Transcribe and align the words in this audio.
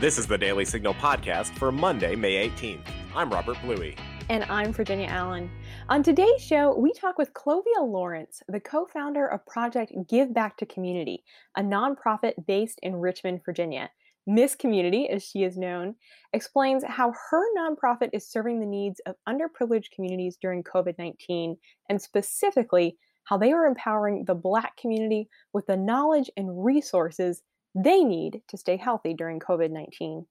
This 0.00 0.16
is 0.16 0.26
the 0.26 0.38
Daily 0.38 0.64
Signal 0.64 0.94
podcast 0.94 1.50
for 1.58 1.70
Monday, 1.70 2.16
May 2.16 2.48
18th. 2.48 2.88
I'm 3.14 3.28
Robert 3.28 3.58
Bluey. 3.60 3.96
And 4.30 4.44
I'm 4.44 4.72
Virginia 4.72 5.08
Allen. 5.08 5.50
On 5.90 6.02
today's 6.02 6.40
show, 6.40 6.74
we 6.74 6.94
talk 6.94 7.18
with 7.18 7.34
Clovia 7.34 7.82
Lawrence, 7.82 8.42
the 8.48 8.60
co 8.60 8.86
founder 8.86 9.26
of 9.26 9.44
Project 9.44 9.92
Give 10.08 10.32
Back 10.32 10.56
to 10.56 10.64
Community, 10.64 11.22
a 11.54 11.60
nonprofit 11.60 12.32
based 12.46 12.78
in 12.82 12.96
Richmond, 12.96 13.42
Virginia. 13.44 13.90
Miss 14.26 14.54
Community, 14.54 15.06
as 15.10 15.22
she 15.22 15.44
is 15.44 15.58
known, 15.58 15.96
explains 16.32 16.82
how 16.82 17.12
her 17.30 17.44
nonprofit 17.58 18.08
is 18.14 18.26
serving 18.26 18.58
the 18.58 18.64
needs 18.64 19.02
of 19.04 19.16
underprivileged 19.28 19.90
communities 19.94 20.38
during 20.40 20.64
COVID 20.64 20.94
19, 20.96 21.58
and 21.90 22.00
specifically 22.00 22.96
how 23.24 23.36
they 23.36 23.52
are 23.52 23.66
empowering 23.66 24.24
the 24.24 24.34
Black 24.34 24.78
community 24.78 25.28
with 25.52 25.66
the 25.66 25.76
knowledge 25.76 26.30
and 26.38 26.64
resources 26.64 27.42
they 27.74 28.02
need 28.02 28.42
to 28.48 28.56
stay 28.56 28.76
healthy 28.76 29.14
during 29.14 29.38
COVID 29.40 29.70
19. 29.70 30.26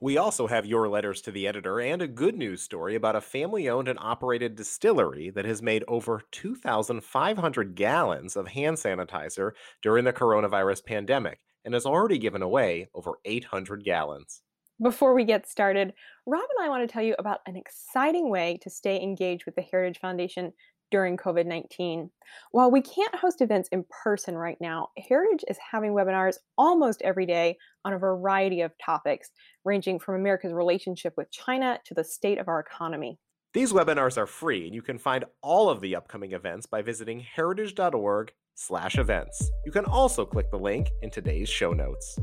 We 0.00 0.18
also 0.18 0.46
have 0.46 0.66
your 0.66 0.88
letters 0.88 1.22
to 1.22 1.30
the 1.30 1.46
editor 1.48 1.80
and 1.80 2.02
a 2.02 2.08
good 2.08 2.36
news 2.36 2.62
story 2.62 2.94
about 2.94 3.16
a 3.16 3.20
family 3.20 3.68
owned 3.68 3.88
and 3.88 3.98
operated 4.00 4.54
distillery 4.54 5.30
that 5.30 5.44
has 5.44 5.62
made 5.62 5.84
over 5.88 6.22
2,500 6.30 7.74
gallons 7.74 8.36
of 8.36 8.48
hand 8.48 8.76
sanitizer 8.76 9.52
during 9.82 10.04
the 10.04 10.12
coronavirus 10.12 10.84
pandemic 10.84 11.40
and 11.64 11.74
has 11.74 11.86
already 11.86 12.18
given 12.18 12.42
away 12.42 12.88
over 12.94 13.12
800 13.24 13.84
gallons. 13.84 14.42
Before 14.82 15.14
we 15.14 15.24
get 15.24 15.48
started, 15.48 15.94
Rob 16.26 16.42
and 16.58 16.66
I 16.66 16.68
want 16.68 16.86
to 16.86 16.92
tell 16.92 17.02
you 17.02 17.14
about 17.18 17.40
an 17.46 17.56
exciting 17.56 18.28
way 18.28 18.58
to 18.62 18.68
stay 18.68 19.00
engaged 19.00 19.46
with 19.46 19.54
the 19.54 19.62
Heritage 19.62 20.00
Foundation 20.00 20.52
during 20.90 21.16
COVID 21.16 21.46
19. 21.46 22.10
While 22.50 22.70
we 22.70 22.80
can't 22.80 23.14
host 23.14 23.40
events 23.40 23.68
in 23.72 23.84
person 24.02 24.36
right 24.36 24.58
now, 24.60 24.88
Heritage 25.08 25.44
is 25.48 25.58
having 25.70 25.92
webinars 25.92 26.36
almost 26.56 27.02
every 27.02 27.26
day 27.26 27.56
on 27.84 27.92
a 27.92 27.98
variety 27.98 28.60
of 28.60 28.72
topics, 28.84 29.30
ranging 29.64 29.98
from 29.98 30.16
America's 30.16 30.52
relationship 30.52 31.14
with 31.16 31.30
China 31.30 31.78
to 31.84 31.94
the 31.94 32.04
state 32.04 32.38
of 32.38 32.48
our 32.48 32.60
economy. 32.60 33.18
These 33.52 33.72
webinars 33.72 34.18
are 34.18 34.26
free, 34.26 34.66
and 34.66 34.74
you 34.74 34.82
can 34.82 34.98
find 34.98 35.24
all 35.40 35.70
of 35.70 35.80
the 35.80 35.94
upcoming 35.94 36.32
events 36.32 36.66
by 36.66 36.82
visiting 36.82 37.20
heritage.org/events. 37.20 39.50
You 39.64 39.72
can 39.72 39.84
also 39.84 40.26
click 40.26 40.50
the 40.50 40.58
link 40.58 40.90
in 41.02 41.10
today's 41.10 41.48
show 41.48 41.72
notes. 41.72 42.18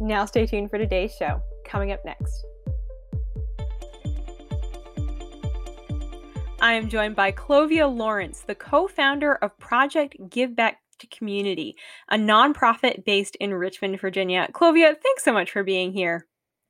Now 0.00 0.24
stay 0.24 0.46
tuned 0.46 0.70
for 0.70 0.78
today's 0.78 1.14
show. 1.14 1.42
Coming 1.66 1.92
up 1.92 2.02
next. 2.06 2.46
I 6.62 6.74
am 6.74 6.90
joined 6.90 7.16
by 7.16 7.32
Clovia 7.32 7.88
Lawrence, 7.88 8.40
the 8.40 8.54
co 8.54 8.86
founder 8.86 9.36
of 9.36 9.58
Project 9.58 10.16
Give 10.28 10.54
Back 10.54 10.82
to 10.98 11.06
Community, 11.06 11.74
a 12.10 12.16
nonprofit 12.16 13.06
based 13.06 13.34
in 13.36 13.54
Richmond, 13.54 13.98
Virginia. 13.98 14.46
Clovia, 14.52 14.94
thanks 15.02 15.24
so 15.24 15.32
much 15.32 15.50
for 15.50 15.64
being 15.64 15.90
here. 15.90 16.26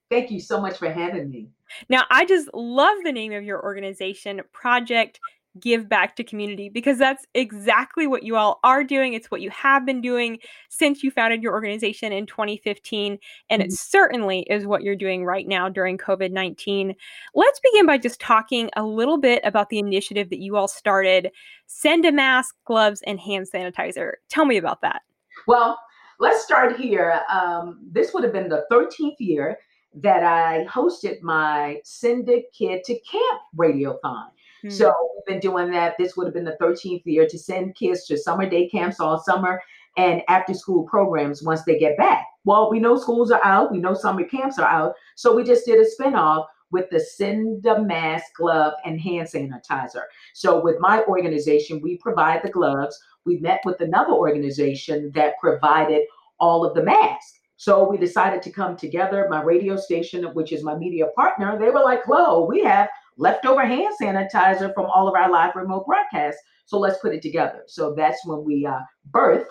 Thank 0.09 0.31
you 0.31 0.39
so 0.39 0.61
much 0.61 0.79
for 0.79 0.89
having 0.93 1.29
me. 1.29 1.49
Now, 1.89 2.05
I 2.09 2.25
just 2.25 2.49
love 2.55 2.99
the 3.03 3.11
name 3.11 3.33
of 3.33 3.43
your 3.43 3.63
organization, 3.65 4.41
Project 4.53 5.19
give 5.59 5.89
back 5.89 6.15
to 6.17 6.25
community 6.25 6.69
because 6.69 6.99
that's 6.99 7.27
exactly 7.35 8.07
what 8.07 8.23
you 8.23 8.37
all 8.37 8.61
are 8.63 8.85
doing. 8.85 9.15
It's 9.15 9.31
what 9.31 9.41
you 9.41 9.51
have 9.51 9.85
been 9.85 10.01
doing 10.01 10.39
since 10.69 11.03
you 11.03 11.11
founded 11.11 11.43
your 11.43 11.53
organization 11.53 12.13
in 12.13 12.27
2015. 12.27 13.19
And 13.49 13.63
it 13.63 13.67
mm-hmm. 13.67 13.75
certainly 13.75 14.47
is 14.49 14.67
what 14.67 14.83
you're 14.83 14.95
doing 14.95 15.25
right 15.25 15.49
now 15.49 15.69
during 15.69 15.99
COVID 15.99 16.31
19. 16.31 16.95
Let's 17.35 17.61
begin 17.61 17.87
by 17.87 17.99
just 17.99 18.21
talking 18.21 18.71
a 18.77 18.85
little 18.85 19.19
bit 19.19 19.41
about 19.45 19.71
the 19.71 19.79
initiative 19.79 20.31
that 20.31 20.41
you 20.41 20.57
all 20.57 20.69
started 20.69 21.31
Send 21.67 22.05
a 22.05 22.13
Mask, 22.13 22.55
Gloves, 22.65 23.03
and 23.07 23.21
Hand 23.21 23.47
Sanitizer. 23.53 24.15
Tell 24.29 24.45
me 24.45 24.57
about 24.57 24.81
that. 24.83 25.03
Well, 25.47 25.79
let's 26.19 26.45
start 26.45 26.77
here. 26.77 27.23
Um, 27.31 27.81
this 27.91 28.13
would 28.13 28.25
have 28.25 28.33
been 28.33 28.49
the 28.49 28.67
13th 28.71 29.17
year 29.19 29.59
that 29.95 30.23
I 30.23 30.67
hosted 30.67 31.21
my 31.23 31.81
Send 31.85 32.29
a 32.29 32.45
Kid 32.57 32.85
to 32.85 32.99
Camp 33.01 33.41
radiothon. 33.57 34.27
Mm-hmm. 34.65 34.71
So 34.71 34.93
we've 35.15 35.27
been 35.27 35.41
doing 35.41 35.71
that. 35.73 35.97
This 35.99 36.17
would 36.17 36.27
have 36.27 36.35
been 36.35 36.45
the 36.45 36.57
13th 36.61 37.03
year 37.05 37.27
to 37.29 37.39
send 37.39 37.75
kids 37.75 38.07
to 38.07 38.19
summer 38.19 38.49
day 38.49 38.69
camps 38.69 39.01
all 39.01 39.19
summer 39.19 39.61
and 39.97 40.23
after 40.29 40.55
school 40.55 40.85
programs 40.85 41.43
once 41.43 41.65
they 41.65 41.79
get 41.79 41.97
back. 41.97 42.27
Well, 42.45 42.71
we 42.71 42.81
know 42.81 42.97
schools 42.97 43.31
are 43.31 43.45
out, 43.45 43.73
we 43.73 43.79
know 43.79 43.95
summer 43.95 44.25
camps 44.25 44.59
are 44.59 44.69
out. 44.69 44.95
So 45.17 45.35
we 45.35 45.45
just 45.45 45.67
did 45.67 45.79
a 45.79 46.03
spinoff 46.03 46.47
with 46.71 46.89
the 46.91 47.01
Send 47.01 47.67
a 47.67 47.83
Mask, 47.83 48.27
Glove, 48.37 48.75
and 48.85 49.01
Hand 49.01 49.29
Sanitizer. 49.29 50.03
So 50.35 50.63
with 50.63 50.77
my 50.79 51.03
organization, 51.05 51.81
we 51.83 51.97
provide 51.97 52.43
the 52.43 52.51
gloves. 52.51 52.99
We 53.25 53.39
met 53.39 53.61
with 53.65 53.81
another 53.81 54.13
organization 54.13 55.11
that 55.15 55.39
provided 55.41 56.03
all 56.39 56.65
of 56.65 56.75
the 56.75 56.83
masks. 56.83 57.41
So 57.57 57.87
we 57.91 57.99
decided 57.99 58.41
to 58.43 58.51
come 58.51 58.77
together. 58.77 59.27
My 59.29 59.43
radio 59.43 59.77
station, 59.77 60.25
which 60.33 60.53
is 60.53 60.65
my 60.65 60.77
media 60.77 61.09
partner, 61.15 61.59
they 61.59 61.69
were 61.69 61.83
like, 61.83 62.07
"Whoa, 62.09 62.47
we 62.47 62.63
have 62.63 62.89
leftover 63.21 63.65
hand 63.65 63.95
sanitizer 64.01 64.73
from 64.75 64.87
all 64.87 65.07
of 65.07 65.15
our 65.15 65.31
live 65.31 65.55
remote 65.55 65.87
broadcasts. 65.87 66.41
So 66.65 66.79
let's 66.79 66.99
put 66.99 67.15
it 67.15 67.23
together. 67.23 67.65
So 67.67 67.95
that's 67.95 68.25
when 68.25 68.45
we 68.45 68.67
uh, 68.67 68.81
birth 69.07 69.47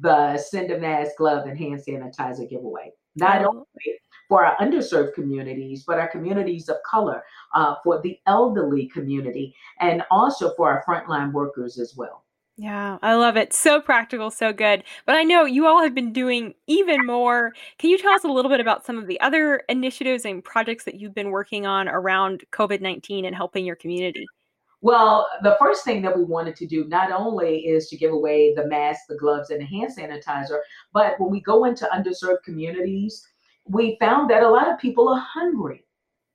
the 0.00 0.36
Send 0.36 0.72
a 0.72 0.78
Mask, 0.78 1.12
Glove, 1.18 1.46
and 1.46 1.56
Hand 1.56 1.80
Sanitizer 1.86 2.50
giveaway. 2.50 2.90
Not 3.14 3.44
oh. 3.44 3.48
only 3.48 3.98
for 4.28 4.44
our 4.44 4.56
underserved 4.56 5.14
communities, 5.14 5.84
but 5.86 5.98
our 5.98 6.08
communities 6.08 6.68
of 6.68 6.76
color, 6.88 7.22
uh, 7.54 7.76
for 7.84 8.00
the 8.02 8.18
elderly 8.26 8.88
community, 8.88 9.54
and 9.80 10.02
also 10.10 10.52
for 10.56 10.70
our 10.70 10.82
frontline 10.84 11.32
workers 11.32 11.78
as 11.78 11.94
well. 11.96 12.23
Yeah, 12.56 12.98
I 13.02 13.14
love 13.14 13.36
it. 13.36 13.52
So 13.52 13.80
practical, 13.80 14.30
so 14.30 14.52
good. 14.52 14.84
But 15.06 15.16
I 15.16 15.24
know 15.24 15.44
you 15.44 15.66
all 15.66 15.82
have 15.82 15.94
been 15.94 16.12
doing 16.12 16.54
even 16.68 17.04
more. 17.04 17.52
Can 17.78 17.90
you 17.90 17.98
tell 17.98 18.12
us 18.12 18.22
a 18.22 18.28
little 18.28 18.50
bit 18.50 18.60
about 18.60 18.86
some 18.86 18.96
of 18.96 19.08
the 19.08 19.20
other 19.20 19.64
initiatives 19.68 20.24
and 20.24 20.44
projects 20.44 20.84
that 20.84 20.94
you've 20.94 21.14
been 21.14 21.30
working 21.30 21.66
on 21.66 21.88
around 21.88 22.44
COVID 22.52 22.80
19 22.80 23.24
and 23.24 23.34
helping 23.34 23.64
your 23.64 23.74
community? 23.74 24.24
Well, 24.82 25.26
the 25.42 25.56
first 25.58 25.82
thing 25.84 26.02
that 26.02 26.16
we 26.16 26.24
wanted 26.24 26.54
to 26.56 26.66
do 26.66 26.84
not 26.84 27.10
only 27.10 27.66
is 27.66 27.88
to 27.88 27.96
give 27.96 28.12
away 28.12 28.54
the 28.54 28.66
masks, 28.68 29.06
the 29.08 29.16
gloves, 29.16 29.50
and 29.50 29.60
the 29.60 29.64
hand 29.64 29.90
sanitizer, 29.96 30.58
but 30.92 31.18
when 31.18 31.30
we 31.30 31.40
go 31.40 31.64
into 31.64 31.88
underserved 31.92 32.42
communities, 32.44 33.26
we 33.66 33.96
found 33.98 34.30
that 34.30 34.42
a 34.42 34.48
lot 34.48 34.70
of 34.70 34.78
people 34.78 35.08
are 35.08 35.18
hungry. 35.18 35.83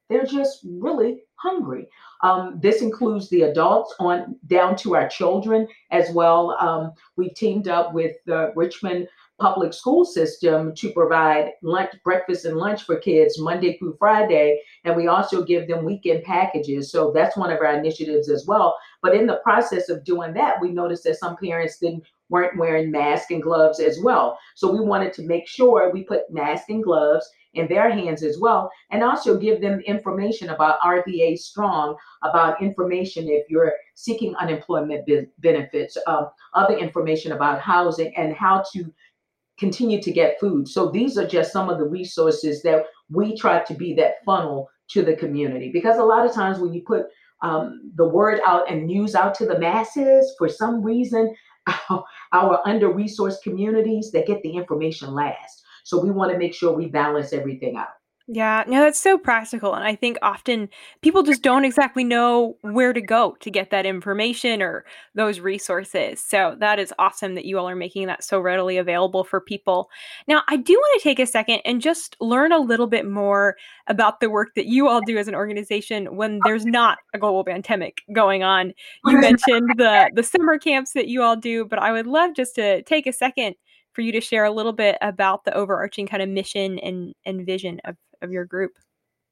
They're 0.09 0.25
just 0.25 0.59
really 0.65 1.23
hungry. 1.35 1.87
Um, 2.23 2.59
this 2.61 2.81
includes 2.81 3.29
the 3.29 3.43
adults 3.43 3.95
on 3.99 4.35
down 4.47 4.75
to 4.77 4.95
our 4.95 5.07
children 5.07 5.67
as 5.91 6.11
well. 6.11 6.57
Um, 6.59 6.93
we 7.15 7.29
teamed 7.29 7.67
up 7.67 7.93
with 7.93 8.15
the 8.25 8.51
Richmond 8.55 9.07
public 9.39 9.73
school 9.73 10.03
system 10.03 10.75
to 10.75 10.91
provide 10.91 11.51
lunch, 11.63 11.91
breakfast 12.03 12.45
and 12.45 12.57
lunch 12.57 12.83
for 12.83 12.97
kids 12.97 13.39
Monday 13.39 13.77
through 13.77 13.95
Friday. 13.97 14.59
And 14.83 14.95
we 14.95 15.07
also 15.07 15.43
give 15.43 15.67
them 15.67 15.85
weekend 15.85 16.23
packages. 16.23 16.91
So 16.91 17.11
that's 17.15 17.37
one 17.37 17.51
of 17.51 17.59
our 17.59 17.73
initiatives 17.73 18.29
as 18.29 18.45
well. 18.45 18.75
But 19.01 19.15
in 19.15 19.25
the 19.27 19.39
process 19.43 19.87
of 19.89 20.03
doing 20.03 20.33
that, 20.33 20.59
we 20.59 20.71
noticed 20.71 21.05
that 21.05 21.19
some 21.19 21.37
parents 21.37 21.77
didn't 21.77 22.03
weren't 22.29 22.57
wearing 22.57 22.91
masks 22.91 23.31
and 23.31 23.41
gloves 23.41 23.79
as 23.79 23.99
well. 24.01 24.37
So 24.55 24.71
we 24.71 24.79
wanted 24.79 25.13
to 25.13 25.23
make 25.23 25.47
sure 25.47 25.91
we 25.91 26.03
put 26.03 26.31
masks 26.31 26.69
and 26.69 26.83
gloves 26.83 27.29
in 27.53 27.67
their 27.67 27.89
hands 27.89 28.21
as 28.21 28.37
well, 28.39 28.69
and 28.91 29.03
also 29.03 29.37
give 29.37 29.59
them 29.59 29.79
information 29.81 30.49
about 30.49 30.79
RVA 30.81 31.37
Strong, 31.37 31.95
about 32.23 32.61
information 32.61 33.27
if 33.27 33.49
you're 33.49 33.73
seeking 33.95 34.35
unemployment 34.35 35.05
be- 35.05 35.25
benefits, 35.39 35.97
uh, 36.05 36.25
other 36.53 36.77
information 36.77 37.31
about 37.31 37.59
housing, 37.59 38.15
and 38.15 38.35
how 38.35 38.63
to 38.73 38.93
continue 39.57 40.01
to 40.01 40.11
get 40.11 40.39
food. 40.39 40.67
So 40.67 40.89
these 40.89 41.17
are 41.17 41.27
just 41.27 41.51
some 41.51 41.69
of 41.69 41.79
the 41.79 41.85
resources 41.85 42.61
that 42.61 42.85
we 43.09 43.35
try 43.35 43.63
to 43.63 43.73
be 43.73 43.93
that 43.95 44.23
funnel 44.25 44.69
to 44.89 45.03
the 45.03 45.15
community. 45.15 45.71
Because 45.71 45.97
a 45.97 46.03
lot 46.03 46.25
of 46.25 46.33
times 46.33 46.59
when 46.59 46.73
you 46.73 46.83
put 46.85 47.07
um, 47.41 47.91
the 47.95 48.07
word 48.07 48.41
out 48.45 48.69
and 48.69 48.85
news 48.85 49.15
out 49.15 49.33
to 49.35 49.45
the 49.45 49.59
masses, 49.59 50.33
for 50.37 50.49
some 50.49 50.83
reason, 50.83 51.35
our, 52.33 52.61
under 52.65 52.89
resourced 52.89 53.41
communities, 53.43 54.11
that 54.11 54.27
get 54.27 54.41
the 54.43 54.55
information 54.55 55.13
last. 55.13 55.63
So 55.83 55.99
we 55.99 56.11
want 56.11 56.31
to 56.31 56.37
make 56.37 56.53
sure 56.53 56.73
we 56.73 56.87
balance 56.87 57.33
everything 57.33 57.75
out. 57.77 57.87
Yeah, 58.31 58.63
no, 58.67 58.81
that's 58.81 58.99
so 58.99 59.17
practical. 59.17 59.73
And 59.73 59.83
I 59.83 59.95
think 59.95 60.19
often 60.21 60.69
people 61.01 61.23
just 61.23 61.41
don't 61.41 61.65
exactly 61.65 62.03
know 62.03 62.57
where 62.61 62.93
to 62.93 63.01
go 63.01 63.35
to 63.39 63.49
get 63.49 63.71
that 63.71 63.87
information 63.87 64.61
or 64.61 64.85
those 65.15 65.39
resources. 65.39 66.21
So 66.21 66.55
that 66.59 66.77
is 66.77 66.93
awesome 66.99 67.33
that 67.33 67.45
you 67.45 67.57
all 67.57 67.67
are 67.67 67.75
making 67.75 68.05
that 68.05 68.23
so 68.23 68.39
readily 68.39 68.77
available 68.77 69.23
for 69.23 69.41
people. 69.41 69.89
Now, 70.27 70.43
I 70.47 70.57
do 70.57 70.73
want 70.73 71.01
to 71.01 71.03
take 71.03 71.17
a 71.17 71.25
second 71.25 71.61
and 71.65 71.81
just 71.81 72.15
learn 72.21 72.51
a 72.51 72.59
little 72.59 72.85
bit 72.85 73.09
more 73.09 73.55
about 73.87 74.19
the 74.19 74.29
work 74.29 74.49
that 74.55 74.67
you 74.67 74.87
all 74.87 75.01
do 75.01 75.17
as 75.17 75.27
an 75.27 75.33
organization 75.33 76.15
when 76.15 76.39
there's 76.45 76.67
not 76.67 76.99
a 77.15 77.17
global 77.17 77.43
pandemic 77.43 77.97
going 78.13 78.43
on. 78.43 78.73
You 79.05 79.17
mentioned 79.19 79.71
the 79.77 80.11
the 80.13 80.21
summer 80.21 80.59
camps 80.59 80.93
that 80.93 81.07
you 81.07 81.23
all 81.23 81.35
do, 81.35 81.65
but 81.65 81.79
I 81.79 81.91
would 81.91 82.05
love 82.05 82.35
just 82.35 82.53
to 82.55 82.83
take 82.83 83.07
a 83.07 83.13
second 83.13 83.55
for 83.93 84.01
you 84.01 84.11
to 84.11 84.21
share 84.21 84.45
a 84.45 84.51
little 84.51 84.71
bit 84.73 84.97
about 85.01 85.45
the 85.45 85.53
overarching 85.53 86.07
kind 86.07 86.21
of 86.21 86.29
mission 86.29 86.77
and, 86.79 87.13
and 87.25 87.45
vision 87.45 87.79
of, 87.85 87.95
of 88.21 88.31
your 88.31 88.45
group. 88.45 88.71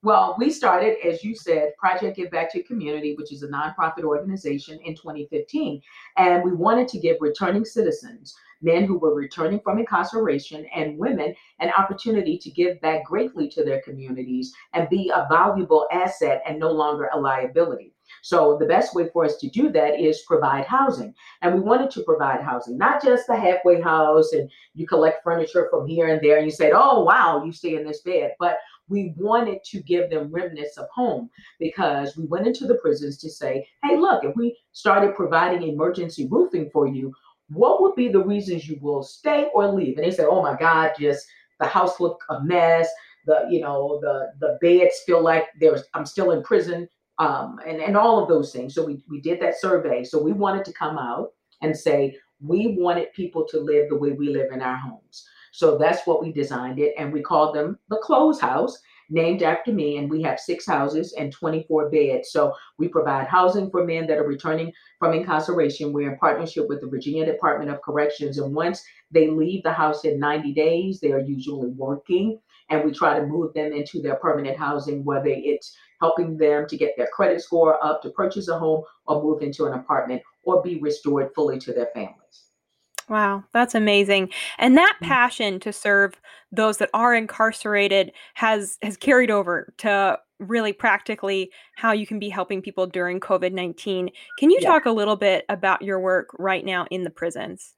Well, 0.04 0.36
we 0.38 0.52
started, 0.52 0.98
as 1.04 1.24
you 1.24 1.36
said, 1.36 1.76
Project 1.78 2.18
Give 2.18 2.30
Back 2.30 2.52
to 2.54 2.62
Community, 2.62 3.16
which 3.18 3.34
is 3.34 3.42
a 3.42 3.48
nonprofit 3.48 4.04
organization 4.04 4.80
in 4.86 4.96
2015. 4.96 5.82
And 6.18 6.44
we 6.44 6.54
wanted 6.54 6.88
to 6.90 7.00
give 7.00 7.18
returning 7.20 7.66
citizens, 7.66 8.36
men 8.62 8.86
who 8.86 9.00
were 9.00 9.16
returning 9.16 9.60
from 9.60 9.80
incarceration, 9.80 10.68
and 10.74 11.00
women 11.00 11.34
an 11.60 11.72
opportunity 11.76 12.38
to 12.38 12.52
give 12.52 12.80
back 12.80 13.06
greatly 13.06 13.50
to 13.50 13.64
their 13.64 13.82
communities 13.82 14.54
and 14.74 14.88
be 14.88 15.12
a 15.14 15.28
valuable 15.32 15.88
asset 15.92 16.44
and 16.48 16.60
no 16.60 16.72
longer 16.72 17.10
a 17.12 17.20
liability. 17.20 17.94
So 18.22 18.58
the 18.58 18.66
best 18.66 18.96
way 18.96 19.10
for 19.12 19.26
us 19.26 19.38
to 19.38 19.50
do 19.50 19.70
that 19.72 20.00
is 20.00 20.24
provide 20.28 20.66
housing. 20.66 21.14
And 21.42 21.54
we 21.54 21.60
wanted 21.60 21.92
to 21.92 22.04
provide 22.04 22.42
housing, 22.42 22.78
not 22.78 23.04
just 23.04 23.28
the 23.28 23.36
halfway 23.36 23.82
house 23.82 24.32
and 24.32 24.50
you 24.74 24.88
collect 24.88 25.24
furniture 25.24 25.68
from 25.70 25.88
here 25.88 26.08
and 26.08 26.22
there 26.22 26.38
and 26.38 26.46
you 26.46 26.52
said, 26.52 26.72
oh, 26.74 27.04
wow, 27.04 27.44
you 27.44 27.52
stay 27.52 27.76
in 27.76 27.86
this 27.86 28.02
bed. 28.02 28.32
But 28.40 28.58
we 28.90 29.14
wanted 29.18 29.64
to 29.66 29.82
give 29.82 30.10
them 30.10 30.32
remnants 30.32 30.78
of 30.78 30.88
home 30.90 31.30
because 31.60 32.16
we 32.16 32.26
went 32.26 32.48
into 32.48 32.66
the 32.66 32.76
prisons 32.76 33.18
to 33.18 33.30
say, 33.30 33.68
hey, 33.84 33.98
look, 33.98 34.24
if 34.24 34.36
we 34.36 34.58
started 34.72 35.16
providing 35.16 35.68
emergency 35.68 36.28
roofing 36.30 36.70
for 36.72 36.88
you, 36.88 37.14
what 37.50 37.82
would 37.82 37.96
be 37.96 38.08
the 38.10 38.24
reasons 38.24 38.68
you 38.68 38.78
will 38.82 39.04
stay 39.04 39.50
or 39.54 39.72
leave? 39.72 39.98
And 39.98 40.06
they 40.06 40.12
said, 40.12 40.28
oh 40.30 40.42
my 40.42 40.58
God, 40.58 40.92
just 41.00 41.26
the 41.60 41.66
house 41.66 42.00
look 42.00 42.24
a 42.30 42.44
mess. 42.44 42.88
The, 43.26 43.46
you 43.50 43.60
know, 43.62 44.00
the 44.02 44.32
the 44.40 44.58
beds 44.62 45.02
feel 45.06 45.22
like 45.22 45.48
there's 45.60 45.84
I'm 45.94 46.06
still 46.06 46.32
in 46.32 46.44
prison. 46.44 46.88
Um, 47.20 47.60
and, 47.68 47.82
and 47.82 47.98
all 47.98 48.22
of 48.22 48.30
those 48.30 48.54
things. 48.54 48.76
So 48.76 48.86
we, 48.86 49.04
we 49.10 49.20
did 49.22 49.42
that 49.42 49.60
survey. 49.60 50.04
So 50.04 50.22
we 50.22 50.34
wanted 50.34 50.64
to 50.66 50.74
come 50.74 51.00
out 51.00 51.32
and 51.64 51.76
say, 51.76 52.16
we 52.40 52.76
wanted 52.78 53.12
people 53.14 53.44
to 53.48 53.60
live 53.60 53.90
the 53.90 53.98
way 53.98 54.12
we 54.12 54.30
live 54.30 54.52
in 54.52 54.62
our 54.62 54.78
homes. 54.78 55.28
So 55.58 55.76
that's 55.76 56.06
what 56.06 56.22
we 56.22 56.32
designed 56.32 56.78
it. 56.78 56.94
And 57.00 57.12
we 57.12 57.24
called 57.24 57.56
them 57.56 57.80
the 57.90 57.98
Close 57.98 58.40
House, 58.40 58.78
named 59.10 59.42
after 59.42 59.74
me. 59.74 59.98
And 59.98 60.08
we 60.08 60.22
have 60.22 60.40
six 60.40 60.68
houses 60.68 61.14
and 61.14 61.34
24 61.34 61.90
beds. 61.90 62.30
So 62.30 62.54
we 62.78 62.88
provide 62.88 63.26
housing 63.26 63.72
for 63.72 63.84
men 63.84 64.06
that 64.06 64.20
are 64.20 64.28
returning 64.28 64.72
from 65.00 65.16
incarceration. 65.16 65.94
We're 65.94 66.12
in 66.12 66.20
partnership 66.20 66.68
with 66.70 66.82
the 66.82 66.88
Virginia 66.88 67.26
Department 67.26 67.72
of 67.72 67.82
Corrections. 67.82 68.38
And 68.38 68.54
once 68.54 68.84
they 69.10 69.32
leave 69.32 69.64
the 69.64 69.74
house 69.74 70.06
in 70.06 70.20
90 70.20 70.54
days, 70.54 71.00
they 71.00 71.12
are 71.12 71.22
usually 71.22 71.72
working. 71.72 72.40
And 72.70 72.86
we 72.86 72.92
try 72.92 73.20
to 73.20 73.26
move 73.26 73.56
them 73.56 73.74
into 73.74 74.00
their 74.00 74.18
permanent 74.18 74.60
housing, 74.60 75.04
whether 75.04 75.26
it's 75.26 75.76
helping 76.02 76.38
them 76.38 76.68
to 76.68 76.78
get 76.78 76.94
their 76.98 77.08
credit 77.08 77.42
score 77.42 77.84
up 77.84 78.04
to 78.04 78.12
purchase 78.12 78.48
a 78.48 78.60
home 78.60 78.84
or 79.08 79.24
move 79.24 79.42
into 79.42 79.66
an 79.66 79.74
apartment 79.74 80.22
or 80.44 80.62
be 80.62 80.78
restored 80.80 81.32
fully 81.34 81.58
to 81.58 81.74
their 81.74 81.90
families. 81.96 82.47
Wow, 83.10 83.46
that's 83.54 83.74
amazing. 83.74 84.30
And 84.58 84.78
that 84.78 84.98
mm. 85.02 85.08
passion 85.08 85.60
to 85.62 85.72
serve 85.72 86.20
those 86.52 86.78
that 86.78 86.90
are 86.94 87.16
incarcerated 87.16 88.12
has 88.34 88.78
has 88.82 88.98
carried 88.98 89.32
over 89.32 89.74
to 89.78 90.20
really 90.40 90.74
practically 90.74 91.52
how 91.76 91.94
you 91.94 92.06
can 92.06 92.20
be 92.20 92.30
helping 92.30 92.62
people 92.62 92.86
during 92.86 93.20
COVID-19. 93.20 94.10
Can 94.38 94.52
you 94.52 94.60
yeah. 94.62 94.70
talk 94.70 94.86
a 94.86 94.92
little 94.92 95.16
bit 95.16 95.46
about 95.50 95.82
your 95.82 96.00
work 96.00 96.30
right 96.38 96.64
now 96.64 96.86
in 96.92 97.04
the 97.04 97.10
prisons? 97.10 97.74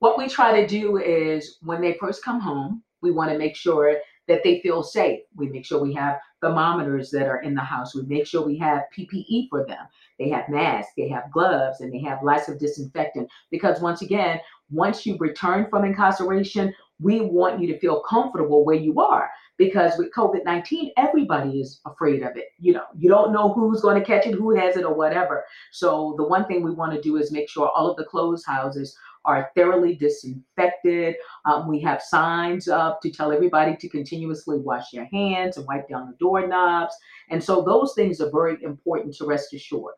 What 0.00 0.18
we 0.18 0.28
try 0.28 0.60
to 0.60 0.66
do 0.66 0.96
is 0.96 1.58
when 1.62 1.80
they 1.80 1.96
first 2.00 2.24
come 2.24 2.40
home, 2.40 2.82
we 3.02 3.10
want 3.10 3.30
to 3.30 3.38
make 3.38 3.54
sure 3.54 3.98
that 4.28 4.42
they 4.42 4.60
feel 4.60 4.82
safe. 4.82 5.20
We 5.36 5.48
make 5.48 5.66
sure 5.66 5.80
we 5.80 5.94
have 5.94 6.18
thermometers 6.40 7.10
that 7.10 7.26
are 7.26 7.42
in 7.42 7.54
the 7.54 7.60
house. 7.60 7.94
We 7.94 8.02
make 8.02 8.26
sure 8.26 8.44
we 8.44 8.58
have 8.58 8.84
PPE 8.96 9.48
for 9.48 9.64
them. 9.66 9.86
They 10.18 10.28
have 10.30 10.48
masks, 10.48 10.92
they 10.96 11.08
have 11.08 11.32
gloves, 11.32 11.80
and 11.80 11.92
they 11.92 12.00
have 12.00 12.22
lots 12.22 12.48
of 12.48 12.58
disinfectant. 12.58 13.28
Because 13.50 13.80
once 13.80 14.02
again, 14.02 14.40
once 14.70 15.06
you 15.06 15.16
return 15.18 15.66
from 15.68 15.84
incarceration, 15.84 16.74
we 17.00 17.20
want 17.20 17.60
you 17.60 17.66
to 17.68 17.78
feel 17.78 18.00
comfortable 18.00 18.64
where 18.64 18.76
you 18.76 19.00
are. 19.00 19.30
Because 19.56 19.98
with 19.98 20.12
COVID 20.14 20.44
19, 20.44 20.92
everybody 20.96 21.60
is 21.60 21.80
afraid 21.84 22.22
of 22.22 22.36
it. 22.36 22.46
You 22.58 22.72
know, 22.72 22.84
you 22.96 23.10
don't 23.10 23.32
know 23.32 23.52
who's 23.52 23.82
going 23.82 23.98
to 23.98 24.06
catch 24.06 24.26
it, 24.26 24.34
who 24.34 24.56
has 24.56 24.76
it, 24.76 24.84
or 24.84 24.94
whatever. 24.94 25.44
So, 25.70 26.14
the 26.16 26.24
one 26.24 26.46
thing 26.46 26.62
we 26.62 26.70
want 26.70 26.94
to 26.94 27.00
do 27.00 27.18
is 27.18 27.30
make 27.30 27.48
sure 27.48 27.68
all 27.68 27.90
of 27.90 27.96
the 27.98 28.04
closed 28.04 28.46
houses 28.46 28.96
are 29.24 29.50
thoroughly 29.56 29.94
disinfected. 29.94 31.16
Um, 31.44 31.68
we 31.68 31.80
have 31.80 32.02
signs 32.02 32.68
up 32.68 33.00
to 33.02 33.10
tell 33.10 33.32
everybody 33.32 33.76
to 33.76 33.88
continuously 33.88 34.58
wash 34.58 34.92
your 34.92 35.06
hands 35.12 35.56
and 35.56 35.66
wipe 35.66 35.88
down 35.88 36.08
the 36.08 36.16
doorknobs. 36.18 36.94
And 37.28 37.42
so 37.42 37.62
those 37.62 37.94
things 37.94 38.20
are 38.20 38.30
very 38.30 38.62
important 38.62 39.14
to 39.16 39.26
rest 39.26 39.52
assured. 39.52 39.94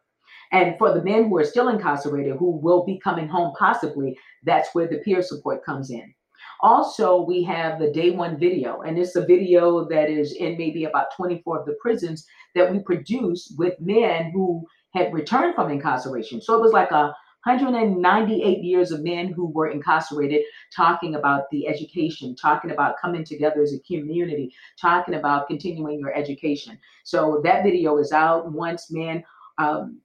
And 0.53 0.77
for 0.77 0.93
the 0.93 1.03
men 1.03 1.29
who 1.29 1.39
are 1.39 1.45
still 1.45 1.69
incarcerated, 1.69 2.37
who 2.37 2.51
will 2.51 2.85
be 2.85 2.99
coming 2.99 3.27
home 3.27 3.55
possibly, 3.59 4.19
that's 4.45 4.75
where 4.75 4.87
the 4.87 4.99
peer 4.99 5.23
support 5.23 5.65
comes 5.65 5.91
in. 5.91 6.15
Also, 6.61 7.23
we 7.23 7.43
have 7.43 7.81
the 7.81 7.91
day 7.91 8.11
one 8.11 8.39
video, 8.39 8.83
and 8.83 8.97
it's 8.97 9.17
a 9.17 9.27
video 9.27 9.85
that 9.89 10.09
is 10.09 10.33
in 10.35 10.57
maybe 10.57 10.85
about 10.85 11.15
24 11.17 11.61
of 11.61 11.67
the 11.67 11.77
prisons 11.81 12.25
that 12.55 12.71
we 12.71 12.79
produce 12.81 13.53
with 13.59 13.81
men 13.81 14.31
who 14.33 14.65
had 14.95 15.13
returned 15.13 15.55
from 15.55 15.71
incarceration. 15.71 16.41
So 16.41 16.55
it 16.55 16.61
was 16.61 16.73
like 16.73 16.93
a 16.93 17.15
198 17.45 18.63
years 18.63 18.93
of 18.93 19.03
men 19.03 19.33
who 19.33 19.47
were 19.47 19.71
incarcerated 19.71 20.43
talking 20.75 21.17
about 21.17 21.51
the 21.51 21.67
education, 21.67 22.37
talking 22.37 22.71
about 22.71 23.01
coming 23.01 23.25
together 23.25 23.63
as 23.63 23.75
a 23.75 23.81
community, 23.81 24.55
talking 24.81 25.15
about 25.15 25.49
continuing 25.49 25.99
your 25.99 26.15
education. 26.15 26.79
So 27.05 27.41
that 27.45 27.65
video 27.65 27.99
is 27.99 28.13
out 28.13 28.53
once 28.53 28.91
men 28.91 29.25
um, 29.59 30.01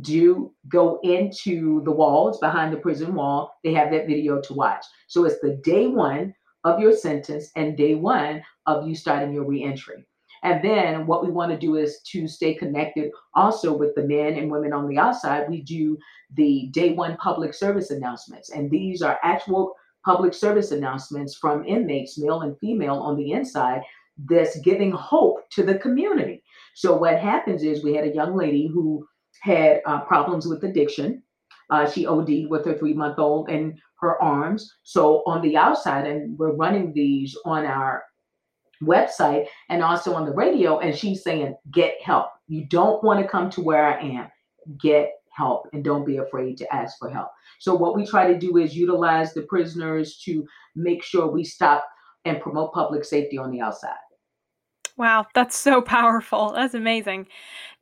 do 0.00 0.52
go 0.68 0.98
into 1.02 1.82
the 1.84 1.90
walls 1.90 2.38
behind 2.38 2.72
the 2.72 2.78
prison 2.78 3.14
wall, 3.14 3.58
they 3.62 3.72
have 3.72 3.90
that 3.92 4.06
video 4.06 4.40
to 4.40 4.54
watch. 4.54 4.84
So 5.06 5.24
it's 5.24 5.40
the 5.40 5.60
day 5.62 5.86
one 5.86 6.34
of 6.64 6.80
your 6.80 6.96
sentence 6.96 7.50
and 7.56 7.76
day 7.76 7.94
one 7.94 8.42
of 8.66 8.86
you 8.86 8.94
starting 8.94 9.32
your 9.32 9.44
reentry. 9.44 10.04
And 10.44 10.62
then 10.62 11.06
what 11.06 11.24
we 11.24 11.30
want 11.30 11.50
to 11.52 11.58
do 11.58 11.76
is 11.76 12.00
to 12.12 12.28
stay 12.28 12.54
connected 12.54 13.10
also 13.34 13.74
with 13.76 13.94
the 13.94 14.04
men 14.04 14.34
and 14.34 14.50
women 14.50 14.74
on 14.74 14.86
the 14.86 14.98
outside. 14.98 15.48
We 15.48 15.62
do 15.62 15.96
the 16.34 16.68
day 16.72 16.92
one 16.92 17.16
public 17.16 17.54
service 17.54 17.90
announcements, 17.90 18.50
and 18.50 18.70
these 18.70 19.02
are 19.02 19.18
actual 19.22 19.74
public 20.04 20.34
service 20.34 20.70
announcements 20.70 21.34
from 21.34 21.64
inmates, 21.64 22.18
male 22.18 22.42
and 22.42 22.58
female, 22.58 22.96
on 22.96 23.16
the 23.16 23.32
inside 23.32 23.80
that's 24.28 24.60
giving 24.60 24.92
hope 24.92 25.48
to 25.50 25.62
the 25.62 25.78
community. 25.78 26.42
So 26.74 26.94
what 26.94 27.18
happens 27.18 27.62
is 27.62 27.82
we 27.82 27.94
had 27.94 28.04
a 28.04 28.14
young 28.14 28.36
lady 28.36 28.66
who 28.66 29.06
had 29.40 29.80
uh, 29.86 30.00
problems 30.00 30.46
with 30.46 30.62
addiction. 30.62 31.22
Uh, 31.70 31.90
she 31.90 32.06
OD'd 32.06 32.50
with 32.50 32.66
her 32.66 32.76
three 32.76 32.92
month 32.92 33.18
old 33.18 33.48
in 33.48 33.78
her 34.00 34.20
arms. 34.22 34.70
So 34.82 35.22
on 35.26 35.40
the 35.40 35.56
outside, 35.56 36.06
and 36.06 36.38
we're 36.38 36.54
running 36.54 36.92
these 36.92 37.34
on 37.46 37.64
our 37.64 38.04
website 38.86 39.46
and 39.68 39.82
also 39.82 40.14
on 40.14 40.24
the 40.24 40.32
radio. 40.32 40.78
And 40.78 40.96
she's 40.96 41.22
saying, 41.22 41.56
get 41.70 41.94
help. 42.02 42.28
You 42.48 42.66
don't 42.66 43.02
want 43.02 43.20
to 43.20 43.28
come 43.28 43.50
to 43.50 43.60
where 43.60 43.86
I 43.86 44.00
am. 44.02 44.28
Get 44.80 45.12
help 45.30 45.68
and 45.72 45.84
don't 45.84 46.06
be 46.06 46.18
afraid 46.18 46.56
to 46.58 46.74
ask 46.74 46.98
for 46.98 47.10
help. 47.10 47.28
So, 47.58 47.74
what 47.74 47.96
we 47.96 48.06
try 48.06 48.32
to 48.32 48.38
do 48.38 48.56
is 48.56 48.76
utilize 48.76 49.34
the 49.34 49.42
prisoners 49.42 50.18
to 50.24 50.46
make 50.74 51.02
sure 51.02 51.26
we 51.26 51.44
stop 51.44 51.84
and 52.24 52.40
promote 52.40 52.72
public 52.72 53.04
safety 53.04 53.36
on 53.38 53.50
the 53.50 53.60
outside. 53.60 53.96
Wow, 54.96 55.26
that's 55.34 55.56
so 55.56 55.82
powerful. 55.82 56.52
That's 56.52 56.74
amazing. 56.74 57.26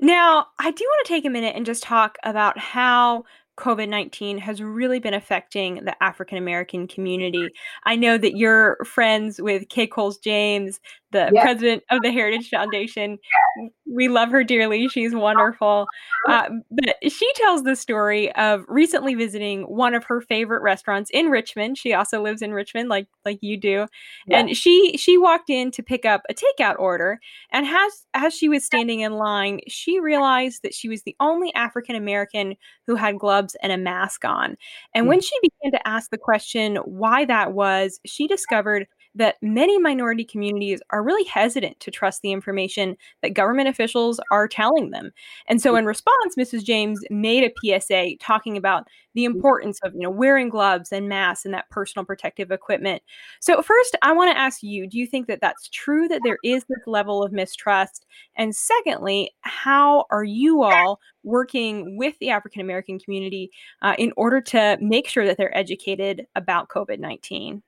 Now, 0.00 0.46
I 0.58 0.70
do 0.70 0.84
want 0.84 1.06
to 1.06 1.12
take 1.12 1.26
a 1.26 1.30
minute 1.30 1.54
and 1.54 1.66
just 1.66 1.82
talk 1.82 2.16
about 2.22 2.58
how 2.58 3.24
COVID 3.58 3.88
19 3.88 4.38
has 4.38 4.62
really 4.62 4.98
been 4.98 5.14
affecting 5.14 5.84
the 5.84 6.02
African 6.02 6.38
American 6.38 6.88
community. 6.88 7.48
I 7.84 7.96
know 7.96 8.16
that 8.16 8.36
you're 8.36 8.78
friends 8.84 9.40
with 9.40 9.68
Kay 9.68 9.86
Coles 9.86 10.18
James, 10.18 10.80
the 11.10 11.30
yes. 11.32 11.42
president 11.42 11.82
of 11.90 12.00
the 12.02 12.10
Heritage 12.10 12.48
Foundation. 12.48 13.18
We 13.86 14.08
love 14.08 14.30
her 14.30 14.42
dearly. 14.42 14.88
She's 14.88 15.14
wonderful. 15.14 15.86
Uh, 16.28 16.48
but 16.70 16.96
she 17.12 17.30
tells 17.34 17.62
the 17.62 17.76
story 17.76 18.34
of 18.36 18.64
recently 18.68 19.14
visiting 19.14 19.62
one 19.62 19.94
of 19.94 20.04
her 20.04 20.22
favorite 20.22 20.62
restaurants 20.62 21.10
in 21.10 21.26
Richmond. 21.26 21.76
She 21.76 21.92
also 21.92 22.22
lives 22.22 22.40
in 22.40 22.52
Richmond, 22.52 22.88
like 22.88 23.06
like 23.24 23.38
you 23.42 23.56
do. 23.56 23.86
Yeah. 24.26 24.38
And 24.38 24.56
she 24.56 24.96
she 24.96 25.18
walked 25.18 25.50
in 25.50 25.70
to 25.72 25.82
pick 25.82 26.04
up 26.04 26.22
a 26.28 26.34
takeout 26.34 26.78
order, 26.78 27.20
and 27.50 27.66
as 27.66 28.06
as 28.14 28.34
she 28.34 28.48
was 28.48 28.64
standing 28.64 29.00
in 29.00 29.12
line, 29.12 29.60
she 29.68 30.00
realized 30.00 30.62
that 30.62 30.74
she 30.74 30.88
was 30.88 31.02
the 31.02 31.16
only 31.20 31.52
African 31.54 31.96
American 31.96 32.56
who 32.86 32.94
had 32.96 33.18
gloves 33.18 33.56
and 33.62 33.72
a 33.72 33.78
mask 33.78 34.24
on. 34.24 34.56
And 34.94 35.06
mm. 35.06 35.08
when 35.08 35.20
she 35.20 35.34
began 35.42 35.72
to 35.72 35.88
ask 35.88 36.10
the 36.10 36.18
question 36.18 36.76
why 36.84 37.24
that 37.24 37.52
was, 37.52 38.00
she 38.04 38.26
discovered 38.26 38.86
that 39.14 39.36
many 39.42 39.78
minority 39.78 40.24
communities 40.24 40.80
are 40.90 41.02
really 41.02 41.24
hesitant 41.24 41.78
to 41.80 41.90
trust 41.90 42.22
the 42.22 42.32
information 42.32 42.96
that 43.22 43.34
government 43.34 43.68
officials 43.68 44.20
are 44.30 44.48
telling 44.48 44.90
them. 44.90 45.10
And 45.46 45.60
so 45.60 45.76
in 45.76 45.84
response, 45.84 46.34
Mrs. 46.38 46.64
James 46.64 47.00
made 47.10 47.44
a 47.44 47.80
PSA 47.80 48.16
talking 48.20 48.56
about 48.56 48.88
the 49.14 49.24
mm. 49.24 49.34
importance 49.34 49.78
of, 49.82 49.92
you 49.94 50.00
know, 50.00 50.10
wearing 50.10 50.48
gloves 50.48 50.92
and 50.92 51.08
masks 51.08 51.44
and 51.44 51.52
that 51.52 51.68
personal 51.70 52.04
protective 52.04 52.50
equipment. 52.50 53.02
So 53.40 53.60
first, 53.62 53.96
I 54.02 54.12
want 54.12 54.32
to 54.32 54.38
ask 54.38 54.62
you, 54.62 54.86
do 54.86 54.98
you 54.98 55.06
think 55.06 55.26
that 55.26 55.40
that's 55.40 55.68
true 55.68 56.08
that 56.08 56.22
there 56.24 56.38
is 56.42 56.64
this 56.64 56.86
level 56.86 57.22
of 57.22 57.32
mistrust? 57.32 58.06
And 58.36 58.54
secondly, 58.54 59.34
how 59.42 60.06
are 60.10 60.24
you 60.24 60.62
all 60.62 61.00
working 61.22 61.96
with 61.96 62.18
the 62.18 62.30
African 62.30 62.60
American 62.60 62.98
community 62.98 63.50
uh, 63.82 63.94
in 63.98 64.12
order 64.16 64.40
to 64.40 64.78
make 64.80 65.08
sure 65.08 65.26
that 65.26 65.36
they're 65.36 65.56
educated 65.56 66.26
about 66.34 66.68
COVID 66.68 66.98
19? 66.98 67.62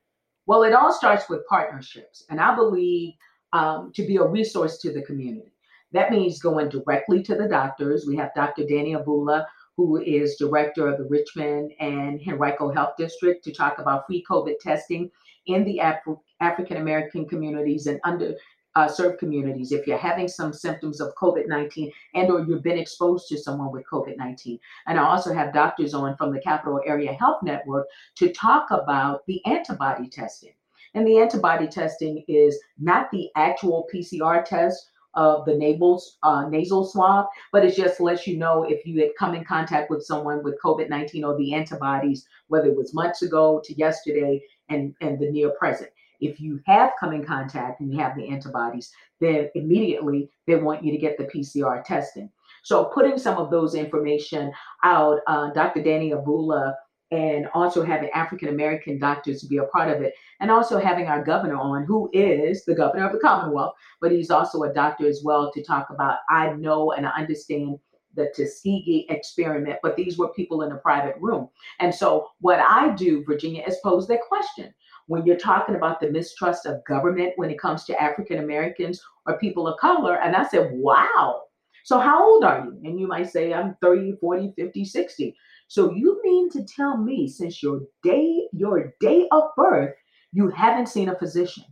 Well, 0.46 0.62
it 0.62 0.74
all 0.74 0.92
starts 0.92 1.28
with 1.28 1.46
partnerships. 1.48 2.24
And 2.30 2.40
I 2.40 2.54
believe 2.54 3.14
um, 3.52 3.92
to 3.94 4.06
be 4.06 4.16
a 4.16 4.24
resource 4.24 4.78
to 4.78 4.92
the 4.92 5.02
community. 5.02 5.52
That 5.92 6.10
means 6.10 6.40
going 6.40 6.68
directly 6.68 7.22
to 7.22 7.36
the 7.36 7.48
doctors. 7.48 8.04
We 8.06 8.16
have 8.16 8.34
Dr. 8.34 8.64
Danny 8.66 8.94
Avula, 8.94 9.46
who 9.76 10.02
is 10.02 10.36
director 10.36 10.88
of 10.88 10.98
the 10.98 11.04
Richmond 11.04 11.72
and 11.78 12.20
Henrico 12.26 12.72
Health 12.72 12.94
District, 12.98 13.44
to 13.44 13.52
talk 13.52 13.78
about 13.78 14.06
free 14.06 14.24
COVID 14.28 14.58
testing 14.58 15.10
in 15.46 15.64
the 15.64 15.78
Af- 15.78 16.18
African 16.40 16.78
American 16.78 17.28
communities 17.28 17.86
and 17.86 18.00
under 18.04 18.34
uh, 18.76 18.88
served 18.88 19.18
communities. 19.18 19.72
If 19.72 19.86
you're 19.86 19.98
having 19.98 20.28
some 20.28 20.52
symptoms 20.52 21.00
of 21.00 21.14
covid-19 21.14 21.90
and 22.14 22.30
or 22.30 22.40
you've 22.40 22.62
been 22.62 22.78
exposed 22.78 23.28
to 23.28 23.38
someone 23.38 23.70
with 23.72 23.84
covid-19 23.86 24.58
and 24.86 24.98
i 24.98 25.02
also 25.02 25.32
have 25.32 25.52
doctors 25.52 25.94
on 25.94 26.16
from 26.16 26.32
the 26.32 26.40
capital 26.40 26.80
area 26.86 27.12
health 27.12 27.42
network 27.42 27.86
to 28.16 28.32
talk 28.32 28.70
about 28.70 29.26
the 29.26 29.44
antibody 29.46 30.08
testing. 30.08 30.52
And 30.94 31.06
the 31.06 31.18
antibody 31.18 31.66
testing 31.66 32.24
is 32.28 32.58
not 32.78 33.10
the 33.10 33.30
actual 33.36 33.88
pcr 33.92 34.44
test 34.44 34.90
of 35.14 35.44
the 35.44 35.54
nasal, 35.54 36.02
uh, 36.22 36.48
nasal 36.48 36.84
swab, 36.84 37.26
but 37.52 37.64
it 37.64 37.76
just 37.76 38.00
lets 38.00 38.26
you 38.26 38.36
know 38.36 38.64
if 38.64 38.84
you 38.84 39.00
had 39.00 39.10
come 39.18 39.34
in 39.34 39.44
contact 39.44 39.90
with 39.90 40.04
someone 40.04 40.42
with 40.42 40.60
COVID 40.60 40.88
19 40.88 41.24
or 41.24 41.36
the 41.36 41.54
antibodies, 41.54 42.26
whether 42.48 42.68
it 42.68 42.76
was 42.76 42.94
months 42.94 43.22
ago 43.22 43.60
to 43.64 43.74
yesterday 43.74 44.42
and, 44.68 44.94
and 45.00 45.18
the 45.18 45.30
near 45.30 45.50
present. 45.50 45.90
If 46.24 46.40
you 46.40 46.60
have 46.66 46.92
come 46.98 47.12
in 47.12 47.24
contact 47.24 47.80
and 47.80 47.92
you 47.92 47.98
have 47.98 48.16
the 48.16 48.28
antibodies, 48.28 48.90
then 49.20 49.50
immediately 49.54 50.30
they 50.46 50.56
want 50.56 50.84
you 50.84 50.92
to 50.92 50.98
get 50.98 51.18
the 51.18 51.24
PCR 51.24 51.84
testing. 51.84 52.30
So, 52.62 52.86
putting 52.86 53.18
some 53.18 53.36
of 53.36 53.50
those 53.50 53.74
information 53.74 54.52
out, 54.82 55.20
uh, 55.26 55.50
Dr. 55.50 55.82
Danny 55.82 56.10
Avula 56.10 56.74
and 57.10 57.46
also 57.54 57.84
having 57.84 58.10
African 58.10 58.48
American 58.48 58.98
doctors 58.98 59.40
to 59.40 59.46
be 59.46 59.58
a 59.58 59.64
part 59.64 59.90
of 59.90 60.02
it, 60.02 60.14
and 60.40 60.50
also 60.50 60.80
having 60.80 61.06
our 61.06 61.22
governor 61.22 61.56
on, 61.56 61.84
who 61.84 62.10
is 62.12 62.64
the 62.64 62.74
governor 62.74 63.06
of 63.06 63.12
the 63.12 63.18
Commonwealth, 63.18 63.74
but 64.00 64.10
he's 64.10 64.30
also 64.30 64.62
a 64.62 64.72
doctor 64.72 65.06
as 65.06 65.22
well, 65.22 65.52
to 65.52 65.62
talk 65.62 65.90
about. 65.90 66.18
I 66.28 66.54
know 66.54 66.92
and 66.92 67.06
I 67.06 67.10
understand 67.10 67.78
the 68.14 68.32
Tuskegee 68.34 69.06
experiment, 69.10 69.78
but 69.82 69.96
these 69.96 70.18
were 70.18 70.32
people 70.32 70.62
in 70.62 70.72
a 70.72 70.76
private 70.76 71.16
room. 71.20 71.48
And 71.80 71.94
so, 71.94 72.28
what 72.40 72.60
I 72.60 72.94
do, 72.94 73.24
Virginia, 73.24 73.64
is 73.66 73.78
pose 73.82 74.06
that 74.08 74.20
question. 74.26 74.72
When 75.06 75.26
you're 75.26 75.36
talking 75.36 75.74
about 75.74 76.00
the 76.00 76.10
mistrust 76.10 76.66
of 76.66 76.84
government 76.84 77.34
when 77.36 77.50
it 77.50 77.60
comes 77.60 77.84
to 77.84 78.02
African 78.02 78.38
Americans 78.38 79.02
or 79.26 79.38
people 79.38 79.68
of 79.68 79.78
color, 79.78 80.16
and 80.16 80.34
I 80.34 80.46
said, 80.48 80.70
wow. 80.72 81.42
So, 81.84 81.98
how 81.98 82.24
old 82.24 82.44
are 82.44 82.64
you? 82.64 82.80
And 82.84 82.98
you 82.98 83.06
might 83.06 83.28
say, 83.28 83.52
I'm 83.52 83.76
30, 83.82 84.16
40, 84.20 84.54
50, 84.56 84.84
60. 84.84 85.36
So 85.68 85.92
you 85.92 86.20
mean 86.22 86.50
to 86.50 86.64
tell 86.64 86.96
me 86.96 87.28
since 87.28 87.62
your 87.62 87.80
day, 88.02 88.48
your 88.52 88.94
day 89.00 89.26
of 89.32 89.44
birth, 89.56 89.94
you 90.32 90.48
haven't 90.50 90.88
seen 90.88 91.08
a 91.08 91.18
physician? 91.18 91.64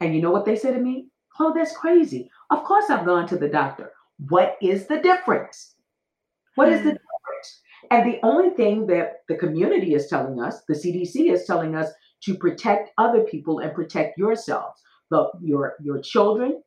And 0.00 0.14
you 0.14 0.22
know 0.22 0.30
what 0.30 0.44
they 0.44 0.56
said 0.56 0.74
to 0.74 0.80
me? 0.80 1.08
Oh, 1.38 1.52
that's 1.54 1.76
crazy. 1.76 2.30
Of 2.50 2.64
course 2.64 2.90
I've 2.90 3.06
gone 3.06 3.26
to 3.28 3.36
the 3.36 3.48
doctor. 3.48 3.92
What 4.28 4.56
is 4.60 4.86
the 4.86 4.98
difference? 4.98 5.74
What 6.54 6.68
is 6.68 6.82
the 6.82 6.90
hmm. 6.90 6.96
And 7.90 8.06
the 8.06 8.20
only 8.22 8.50
thing 8.50 8.86
that 8.86 9.22
the 9.28 9.36
community 9.36 9.94
is 9.94 10.06
telling 10.06 10.40
us, 10.40 10.62
the 10.68 10.74
CDC 10.74 11.32
is 11.32 11.44
telling 11.46 11.74
us 11.74 11.90
to 12.24 12.34
protect 12.34 12.90
other 12.98 13.22
people 13.24 13.58
and 13.58 13.74
protect 13.74 14.16
yourselves, 14.16 14.80
the, 15.10 15.30
your, 15.40 15.74
your 15.82 16.00
children 16.00 16.62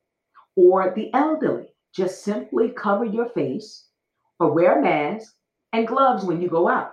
or 0.54 0.92
the 0.94 1.12
elderly. 1.14 1.68
Just 1.94 2.24
simply 2.24 2.70
cover 2.70 3.04
your 3.04 3.30
face 3.30 3.86
or 4.38 4.52
wear 4.52 4.78
a 4.78 4.82
mask 4.82 5.34
and 5.72 5.86
gloves 5.86 6.24
when 6.24 6.42
you 6.42 6.48
go 6.48 6.68
out. 6.68 6.92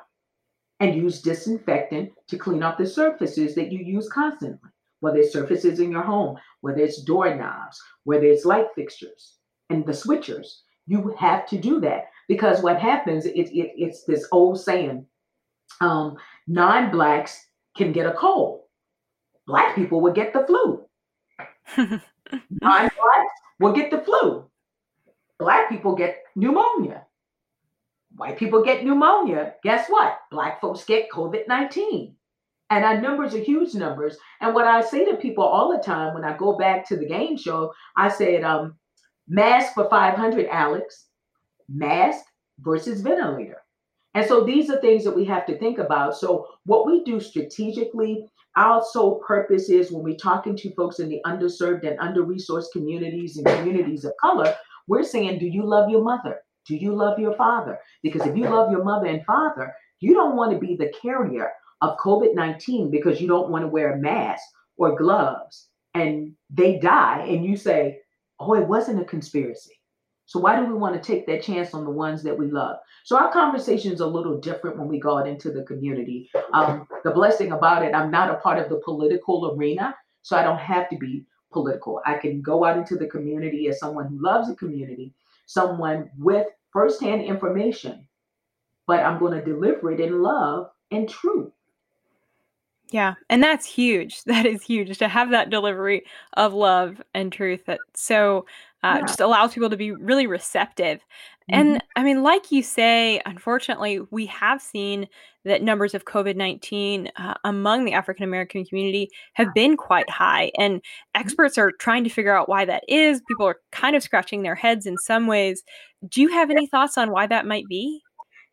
And 0.79 0.95
use 0.95 1.21
disinfectant 1.21 2.11
to 2.27 2.37
clean 2.37 2.63
up 2.63 2.77
the 2.77 2.85
surfaces 2.85 3.55
that 3.55 3.71
you 3.71 3.79
use 3.79 4.09
constantly, 4.09 4.69
whether 4.99 5.19
it's 5.19 5.31
surfaces 5.31 5.79
in 5.79 5.91
your 5.91 6.01
home, 6.01 6.37
whether 6.59 6.79
it's 6.79 7.03
doorknobs, 7.03 7.79
whether 8.03 8.25
it's 8.25 8.43
light 8.43 8.67
fixtures 8.75 9.35
and 9.69 9.85
the 9.85 9.93
switchers. 9.93 10.47
You 10.85 11.15
have 11.17 11.47
to 11.47 11.57
do 11.57 11.79
that 11.81 12.05
because 12.27 12.61
what 12.61 12.79
happens, 12.79 13.25
it, 13.25 13.31
it, 13.35 13.73
it's 13.77 14.03
this 14.03 14.27
old 14.31 14.59
saying 14.59 15.05
um, 15.81 16.15
non 16.47 16.91
blacks 16.91 17.47
can 17.75 17.91
get 17.91 18.05
a 18.05 18.13
cold, 18.13 18.61
black 19.47 19.75
people 19.75 20.01
will 20.01 20.13
get 20.13 20.33
the 20.33 20.45
flu. 20.45 20.85
non 21.77 21.99
blacks 22.59 23.33
will 23.59 23.73
get 23.73 23.91
the 23.91 23.99
flu. 23.99 24.45
Black 25.39 25.69
people 25.69 25.95
get 25.95 26.19
pneumonia. 26.35 27.05
White 28.15 28.37
people 28.37 28.63
get 28.63 28.85
pneumonia. 28.85 29.55
Guess 29.63 29.89
what? 29.89 30.19
Black 30.29 30.61
folks 30.61 30.83
get 30.83 31.09
COVID 31.09 31.47
19. 31.47 32.15
And 32.69 32.85
our 32.85 33.01
numbers 33.01 33.33
are 33.35 33.39
huge 33.39 33.73
numbers. 33.73 34.17
And 34.41 34.53
what 34.53 34.65
I 34.65 34.81
say 34.81 35.05
to 35.05 35.17
people 35.17 35.43
all 35.43 35.71
the 35.71 35.83
time 35.83 36.13
when 36.13 36.23
I 36.23 36.37
go 36.37 36.57
back 36.57 36.87
to 36.87 36.95
the 36.95 37.05
game 37.05 37.37
show, 37.37 37.73
I 37.97 38.09
said, 38.09 38.43
um, 38.43 38.75
mask 39.27 39.73
for 39.73 39.89
500, 39.89 40.47
Alex, 40.47 41.07
mask 41.73 42.23
versus 42.59 43.01
ventilator. 43.01 43.57
And 44.13 44.27
so 44.27 44.43
these 44.43 44.69
are 44.69 44.79
things 44.79 45.03
that 45.03 45.15
we 45.15 45.25
have 45.25 45.45
to 45.47 45.57
think 45.57 45.79
about. 45.79 46.15
So, 46.15 46.47
what 46.65 46.85
we 46.85 47.03
do 47.03 47.19
strategically, 47.19 48.25
our 48.55 48.83
sole 48.91 49.19
purpose 49.25 49.69
is 49.69 49.91
when 49.91 50.03
we're 50.03 50.15
talking 50.15 50.55
to 50.57 50.73
folks 50.75 50.99
in 50.99 51.09
the 51.09 51.19
underserved 51.25 51.87
and 51.87 51.99
under 51.99 52.23
resourced 52.23 52.71
communities 52.71 53.37
and 53.37 53.47
communities 53.47 54.05
of 54.05 54.13
color, 54.21 54.55
we're 54.87 55.03
saying, 55.03 55.39
Do 55.39 55.47
you 55.47 55.65
love 55.65 55.89
your 55.89 56.03
mother? 56.03 56.41
Do 56.67 56.75
you 56.75 56.93
love 56.93 57.19
your 57.19 57.35
father? 57.35 57.79
Because 58.03 58.25
if 58.27 58.37
you 58.37 58.43
love 58.43 58.71
your 58.71 58.83
mother 58.83 59.07
and 59.07 59.25
father, 59.25 59.73
you 59.99 60.13
don't 60.13 60.35
want 60.35 60.51
to 60.51 60.59
be 60.59 60.75
the 60.75 60.93
carrier 61.01 61.51
of 61.81 61.97
COVID 61.97 62.35
19 62.35 62.91
because 62.91 63.19
you 63.19 63.27
don't 63.27 63.49
want 63.49 63.63
to 63.63 63.67
wear 63.67 63.93
a 63.93 63.97
mask 63.97 64.43
or 64.77 64.95
gloves 64.95 65.69
and 65.93 66.33
they 66.49 66.79
die 66.79 67.25
and 67.27 67.43
you 67.45 67.57
say, 67.57 67.99
oh, 68.39 68.53
it 68.53 68.67
wasn't 68.67 69.01
a 69.01 69.05
conspiracy. 69.05 69.73
So 70.25 70.39
why 70.39 70.59
do 70.59 70.65
we 70.65 70.73
want 70.73 70.95
to 70.95 71.01
take 71.01 71.27
that 71.27 71.43
chance 71.43 71.73
on 71.73 71.83
the 71.83 71.91
ones 71.91 72.23
that 72.23 72.37
we 72.37 72.49
love? 72.49 72.77
So 73.03 73.17
our 73.17 73.31
conversation 73.31 73.91
is 73.91 73.99
a 73.99 74.07
little 74.07 74.39
different 74.39 74.77
when 74.77 74.87
we 74.87 74.99
go 74.99 75.17
out 75.17 75.27
into 75.27 75.51
the 75.51 75.63
community. 75.63 76.29
Um, 76.53 76.87
the 77.03 77.11
blessing 77.11 77.51
about 77.51 77.83
it, 77.83 77.93
I'm 77.93 78.09
not 78.09 78.29
a 78.29 78.35
part 78.35 78.57
of 78.57 78.69
the 78.69 78.81
political 78.83 79.53
arena, 79.55 79.95
so 80.21 80.37
I 80.37 80.43
don't 80.43 80.59
have 80.59 80.89
to 80.89 80.97
be 80.97 81.25
political. 81.51 82.01
I 82.05 82.15
can 82.15 82.41
go 82.41 82.63
out 82.63 82.77
into 82.77 82.95
the 82.95 83.07
community 83.07 83.67
as 83.67 83.79
someone 83.79 84.07
who 84.07 84.23
loves 84.23 84.47
the 84.47 84.55
community 84.55 85.13
someone 85.45 86.09
with 86.17 86.47
firsthand 86.71 87.23
information, 87.23 88.07
but 88.87 88.99
I'm 88.99 89.19
going 89.19 89.33
to 89.33 89.45
deliver 89.45 89.91
it 89.91 89.99
in 89.99 90.21
love 90.21 90.71
and 90.91 91.09
truth. 91.09 91.51
Yeah, 92.89 93.15
and 93.29 93.41
that's 93.41 93.65
huge. 93.65 94.23
That 94.25 94.45
is 94.45 94.63
huge 94.63 94.97
to 94.99 95.07
have 95.07 95.31
that 95.31 95.49
delivery 95.49 96.03
of 96.33 96.53
love 96.53 97.01
and 97.13 97.31
truth 97.31 97.65
that 97.65 97.79
so 97.93 98.45
uh, 98.83 98.97
yeah. 98.99 99.01
just 99.01 99.21
allows 99.21 99.53
people 99.53 99.69
to 99.69 99.77
be 99.77 99.91
really 99.91 100.27
receptive. 100.27 100.99
Mm-hmm. 101.51 101.59
And 101.59 101.83
I 101.95 102.03
mean, 102.03 102.23
like 102.23 102.51
you 102.51 102.61
say, 102.63 103.21
unfortunately, 103.25 104.01
we 104.11 104.25
have 104.27 104.61
seen 104.61 105.07
that 105.45 105.61
numbers 105.61 105.93
of 105.93 106.05
COVID 106.05 106.35
19 106.35 107.09
uh, 107.15 107.33
among 107.43 107.85
the 107.85 107.93
African 107.93 108.23
American 108.23 108.65
community 108.65 109.09
have 109.33 109.53
been 109.53 109.77
quite 109.77 110.09
high. 110.09 110.51
And 110.57 110.75
mm-hmm. 110.75 111.21
experts 111.21 111.57
are 111.57 111.71
trying 111.71 112.03
to 112.03 112.09
figure 112.09 112.35
out 112.35 112.49
why 112.49 112.65
that 112.65 112.83
is. 112.87 113.21
People 113.27 113.47
are 113.47 113.57
kind 113.71 113.95
of 113.95 114.03
scratching 114.03 114.43
their 114.43 114.55
heads 114.55 114.85
in 114.85 114.97
some 114.97 115.27
ways. 115.27 115.63
Do 116.09 116.21
you 116.21 116.29
have 116.29 116.51
any 116.51 116.67
thoughts 116.67 116.97
on 116.97 117.11
why 117.11 117.27
that 117.27 117.45
might 117.45 117.67
be? 117.67 118.01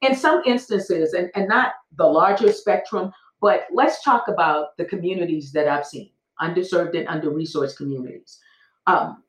In 0.02 0.14
some 0.16 0.42
instances, 0.46 1.12
and, 1.12 1.30
and 1.34 1.46
not 1.46 1.72
the 1.99 2.06
larger 2.06 2.52
spectrum, 2.52 3.12
but 3.40 3.66
let's 3.70 4.02
talk 4.02 4.28
about 4.28 4.76
the 4.78 4.84
communities 4.84 5.52
that 5.52 5.68
I've 5.68 5.84
seen 5.84 6.10
underserved 6.40 6.96
and 6.96 7.06
under 7.06 7.30
resourced 7.30 7.76
communities. 7.76 8.38
Um, 8.87 9.22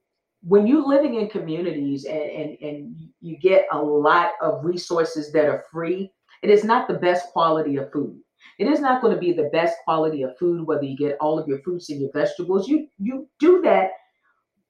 when 0.43 0.65
you're 0.65 0.85
living 0.85 1.15
in 1.15 1.29
communities 1.29 2.05
and, 2.05 2.21
and, 2.21 2.57
and 2.61 3.09
you 3.21 3.37
get 3.37 3.67
a 3.71 3.81
lot 3.81 4.31
of 4.41 4.65
resources 4.65 5.31
that 5.31 5.45
are 5.45 5.63
free, 5.71 6.11
it 6.41 6.49
is 6.49 6.63
not 6.63 6.87
the 6.87 6.95
best 6.95 7.27
quality 7.31 7.77
of 7.77 7.91
food. 7.91 8.19
It 8.57 8.67
is 8.67 8.79
not 8.79 9.01
going 9.01 9.13
to 9.13 9.19
be 9.19 9.33
the 9.33 9.49
best 9.53 9.75
quality 9.85 10.23
of 10.23 10.37
food, 10.37 10.65
whether 10.65 10.83
you 10.83 10.97
get 10.97 11.17
all 11.21 11.37
of 11.37 11.47
your 11.47 11.61
fruits 11.61 11.89
and 11.89 12.01
your 12.01 12.11
vegetables. 12.11 12.67
You 12.67 12.87
you 12.97 13.27
do 13.39 13.61
that 13.61 13.91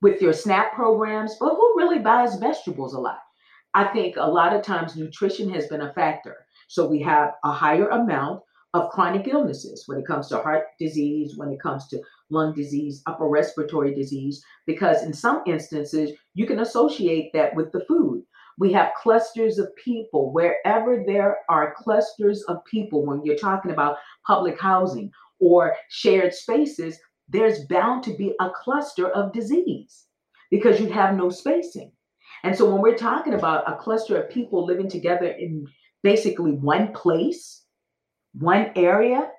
with 0.01 0.21
your 0.21 0.33
SNAP 0.33 0.73
programs, 0.73 1.37
but 1.39 1.55
who 1.55 1.73
really 1.77 1.99
buys 1.99 2.35
vegetables 2.35 2.93
a 2.93 2.99
lot? 2.99 3.19
I 3.73 3.85
think 3.85 4.17
a 4.17 4.29
lot 4.29 4.53
of 4.53 4.63
times 4.63 4.95
nutrition 4.95 5.49
has 5.51 5.67
been 5.67 5.81
a 5.81 5.93
factor. 5.93 6.45
So 6.67 6.87
we 6.87 7.01
have 7.03 7.31
a 7.45 7.51
higher 7.51 7.87
amount 7.89 8.41
of 8.73 8.89
chronic 8.89 9.27
illnesses 9.27 9.83
when 9.87 9.99
it 9.99 10.07
comes 10.07 10.27
to 10.29 10.37
heart 10.39 10.65
disease, 10.79 11.37
when 11.37 11.49
it 11.49 11.61
comes 11.61 11.87
to 11.89 12.01
lung 12.31 12.53
disease, 12.53 13.01
upper 13.05 13.27
respiratory 13.27 13.93
disease, 13.93 14.43
because 14.65 15.03
in 15.03 15.13
some 15.13 15.43
instances, 15.45 16.11
you 16.33 16.45
can 16.45 16.59
associate 16.59 17.31
that 17.33 17.53
with 17.55 17.71
the 17.71 17.85
food. 17.87 18.23
We 18.57 18.71
have 18.73 18.93
clusters 19.01 19.57
of 19.57 19.75
people. 19.75 20.33
Wherever 20.33 21.03
there 21.05 21.39
are 21.49 21.75
clusters 21.77 22.43
of 22.43 22.63
people, 22.65 23.05
when 23.05 23.23
you're 23.23 23.37
talking 23.37 23.71
about 23.71 23.97
public 24.25 24.59
housing 24.59 25.11
or 25.39 25.75
shared 25.89 26.33
spaces, 26.33 26.99
there's 27.29 27.65
bound 27.65 28.03
to 28.03 28.15
be 28.15 28.33
a 28.39 28.49
cluster 28.49 29.09
of 29.09 29.33
disease 29.33 30.05
because 30.49 30.79
you 30.79 30.89
have 30.89 31.15
no 31.15 31.29
spacing. 31.29 31.91
And 32.43 32.55
so 32.55 32.69
when 32.69 32.81
we're 32.81 32.97
talking 32.97 33.33
about 33.33 33.71
a 33.71 33.77
cluster 33.77 34.21
of 34.21 34.29
people 34.29 34.65
living 34.65 34.89
together 34.89 35.27
in 35.27 35.67
basically 36.03 36.51
one 36.51 36.93
place, 36.93 37.63
one 38.33 38.71
area, 38.75 39.29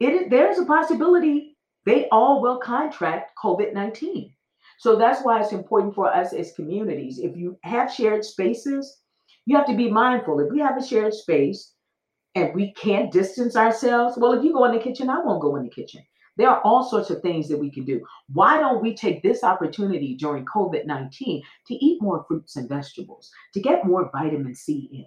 it 0.00 0.30
there's 0.30 0.58
a 0.58 0.64
possibility 0.64 1.47
they 1.88 2.06
all 2.12 2.42
will 2.42 2.58
contract 2.58 3.32
COVID 3.42 3.72
19. 3.72 4.34
So 4.78 4.96
that's 4.96 5.24
why 5.24 5.40
it's 5.40 5.52
important 5.52 5.94
for 5.94 6.14
us 6.14 6.34
as 6.34 6.52
communities. 6.52 7.18
If 7.18 7.34
you 7.34 7.58
have 7.62 7.90
shared 7.90 8.26
spaces, 8.26 9.00
you 9.46 9.56
have 9.56 9.66
to 9.68 9.74
be 9.74 9.90
mindful. 9.90 10.38
If 10.38 10.52
we 10.52 10.60
have 10.60 10.76
a 10.76 10.86
shared 10.86 11.14
space 11.14 11.72
and 12.34 12.54
we 12.54 12.74
can't 12.74 13.10
distance 13.10 13.56
ourselves, 13.56 14.18
well, 14.18 14.32
if 14.32 14.44
you 14.44 14.52
go 14.52 14.66
in 14.66 14.72
the 14.72 14.78
kitchen, 14.78 15.08
I 15.08 15.20
won't 15.20 15.40
go 15.40 15.56
in 15.56 15.62
the 15.62 15.70
kitchen. 15.70 16.02
There 16.36 16.50
are 16.50 16.60
all 16.60 16.84
sorts 16.84 17.08
of 17.08 17.22
things 17.22 17.48
that 17.48 17.58
we 17.58 17.70
can 17.70 17.86
do. 17.86 18.04
Why 18.34 18.58
don't 18.58 18.82
we 18.82 18.94
take 18.94 19.22
this 19.22 19.42
opportunity 19.42 20.14
during 20.14 20.44
COVID 20.44 20.84
19 20.84 21.42
to 21.68 21.74
eat 21.74 22.02
more 22.02 22.26
fruits 22.28 22.56
and 22.56 22.68
vegetables, 22.68 23.30
to 23.54 23.60
get 23.60 23.86
more 23.86 24.10
vitamin 24.12 24.54
C 24.54 24.90
in? 24.92 25.06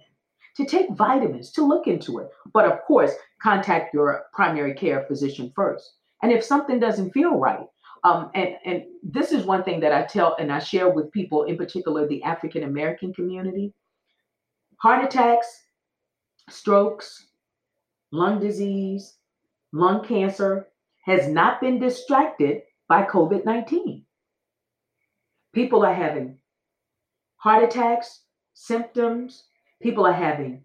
To 0.56 0.68
take 0.68 0.90
vitamins, 0.96 1.52
to 1.52 1.62
look 1.62 1.86
into 1.86 2.18
it. 2.18 2.28
But 2.52 2.64
of 2.64 2.82
course, 2.88 3.12
contact 3.40 3.94
your 3.94 4.24
primary 4.34 4.74
care 4.74 5.06
physician 5.06 5.52
first. 5.54 5.88
And 6.22 6.32
if 6.32 6.44
something 6.44 6.78
doesn't 6.78 7.12
feel 7.12 7.36
right, 7.36 7.66
um, 8.04 8.30
and, 8.34 8.56
and 8.64 8.82
this 9.02 9.32
is 9.32 9.44
one 9.44 9.62
thing 9.62 9.80
that 9.80 9.92
I 9.92 10.02
tell 10.02 10.36
and 10.38 10.52
I 10.52 10.58
share 10.58 10.90
with 10.90 11.12
people, 11.12 11.44
in 11.44 11.56
particular 11.56 12.06
the 12.06 12.22
African 12.22 12.64
American 12.64 13.12
community 13.12 13.74
heart 14.82 15.04
attacks, 15.04 15.46
strokes, 16.50 17.28
lung 18.10 18.40
disease, 18.40 19.14
lung 19.72 20.04
cancer, 20.04 20.68
has 21.04 21.28
not 21.28 21.60
been 21.60 21.78
distracted 21.78 22.62
by 22.88 23.04
COVID 23.04 23.44
19. 23.44 24.04
People 25.54 25.84
are 25.84 25.94
having 25.94 26.38
heart 27.36 27.62
attacks, 27.62 28.22
symptoms, 28.54 29.44
people 29.80 30.04
are 30.04 30.12
having 30.12 30.62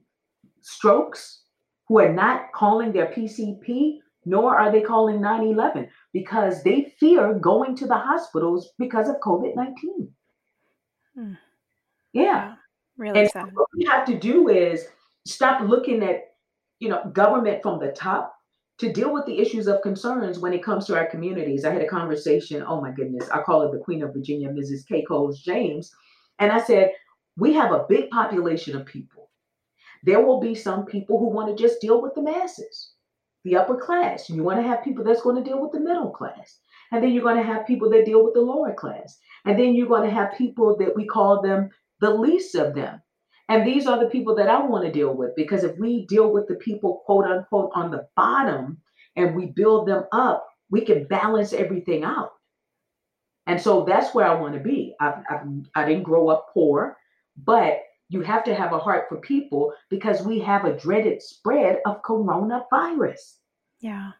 strokes 0.61 1.43
who 1.87 1.99
are 1.99 2.11
not 2.11 2.51
calling 2.53 2.91
their 2.91 3.07
PCP, 3.07 3.99
nor 4.27 4.57
are 4.57 4.71
they 4.71 4.81
calling 4.81 5.21
911 5.21 5.89
because 6.11 6.61
they 6.63 6.93
fear 6.99 7.33
going 7.33 7.75
to 7.77 7.87
the 7.87 7.97
hospitals 7.97 8.73
because 8.77 9.07
of 9.07 9.15
COVID 9.21 9.55
19. 9.55 10.11
Hmm. 11.15 11.33
Yeah. 12.13 12.55
Really 12.97 13.21
and 13.21 13.29
sad. 13.29 13.49
What 13.53 13.67
we 13.75 13.85
have 13.85 14.05
to 14.05 14.19
do 14.19 14.49
is 14.49 14.85
stop 15.25 15.61
looking 15.61 16.03
at, 16.03 16.35
you 16.79 16.89
know, 16.89 17.09
government 17.13 17.63
from 17.63 17.79
the 17.79 17.91
top 17.91 18.33
to 18.79 18.91
deal 18.91 19.13
with 19.13 19.25
the 19.25 19.39
issues 19.39 19.67
of 19.67 19.81
concerns 19.81 20.39
when 20.39 20.53
it 20.53 20.63
comes 20.63 20.85
to 20.85 20.97
our 20.97 21.07
communities. 21.07 21.63
I 21.63 21.71
had 21.71 21.81
a 21.81 21.87
conversation, 21.87 22.63
oh 22.67 22.81
my 22.81 22.91
goodness, 22.91 23.29
I 23.29 23.41
call 23.41 23.61
it 23.63 23.71
the 23.71 23.83
Queen 23.83 24.03
of 24.03 24.13
Virginia, 24.13 24.49
Mrs. 24.49 24.85
Kay 24.87 25.03
Coles 25.03 25.41
James. 25.41 25.91
And 26.39 26.51
I 26.51 26.59
said, 26.59 26.91
we 27.37 27.53
have 27.53 27.71
a 27.71 27.85
big 27.87 28.09
population 28.09 28.75
of 28.75 28.85
people. 28.85 29.29
There 30.03 30.23
will 30.23 30.39
be 30.39 30.53
some 30.53 30.85
people 30.85 31.17
who 31.17 31.29
want 31.29 31.55
to 31.55 31.61
just 31.61 31.81
deal 31.81 32.01
with 32.01 32.13
the 32.13 32.21
masses, 32.21 32.93
the 33.47 33.55
upper 33.55 33.77
class. 33.77 34.29
You 34.29 34.43
want 34.43 34.59
to 34.59 34.67
have 34.67 34.83
people 34.83 35.03
that's 35.03 35.21
going 35.21 35.41
to 35.41 35.49
deal 35.49 35.61
with 35.61 35.71
the 35.71 35.79
middle 35.79 36.09
class. 36.09 36.59
And 36.91 37.03
then 37.03 37.11
you're 37.11 37.23
going 37.23 37.37
to 37.37 37.43
have 37.43 37.65
people 37.65 37.89
that 37.91 38.05
deal 38.05 38.23
with 38.23 38.33
the 38.33 38.41
lower 38.41 38.73
class. 38.73 39.17
And 39.45 39.57
then 39.57 39.73
you're 39.73 39.87
going 39.87 40.07
to 40.07 40.13
have 40.13 40.37
people 40.37 40.75
that 40.77 40.95
we 40.95 41.05
call 41.05 41.41
them 41.41 41.69
the 42.01 42.11
least 42.11 42.55
of 42.55 42.75
them. 42.75 43.01
And 43.49 43.65
these 43.65 43.87
are 43.87 43.97
the 43.97 44.09
people 44.09 44.35
that 44.35 44.49
I 44.49 44.61
want 44.61 44.85
to 44.85 44.91
deal 44.91 45.13
with 45.13 45.31
because 45.37 45.63
if 45.63 45.77
we 45.77 46.05
deal 46.07 46.31
with 46.31 46.47
the 46.47 46.55
people, 46.55 47.03
quote 47.05 47.25
unquote, 47.25 47.71
on 47.73 47.91
the 47.91 48.07
bottom 48.17 48.81
and 49.15 49.35
we 49.35 49.45
build 49.45 49.87
them 49.87 50.03
up, 50.11 50.45
we 50.69 50.81
can 50.81 51.07
balance 51.07 51.53
everything 51.53 52.03
out. 52.03 52.31
And 53.45 53.61
so 53.61 53.85
that's 53.85 54.13
where 54.13 54.27
I 54.27 54.35
want 54.35 54.55
to 54.55 54.59
be. 54.59 54.93
I, 54.99 55.21
I, 55.29 55.41
I 55.75 55.85
didn't 55.85 56.03
grow 56.03 56.27
up 56.27 56.47
poor, 56.53 56.97
but 57.37 57.79
you 58.09 58.21
have 58.21 58.43
to 58.45 58.55
have 58.55 58.73
a 58.73 58.79
heart 58.79 59.05
for 59.09 59.17
people 59.17 59.73
because 59.89 60.21
we 60.21 60.39
have 60.39 60.65
a 60.65 60.77
dreaded 60.77 61.21
spread 61.21 61.79
of 61.85 62.01
coronavirus. 62.03 63.35
Yeah. 63.79 64.11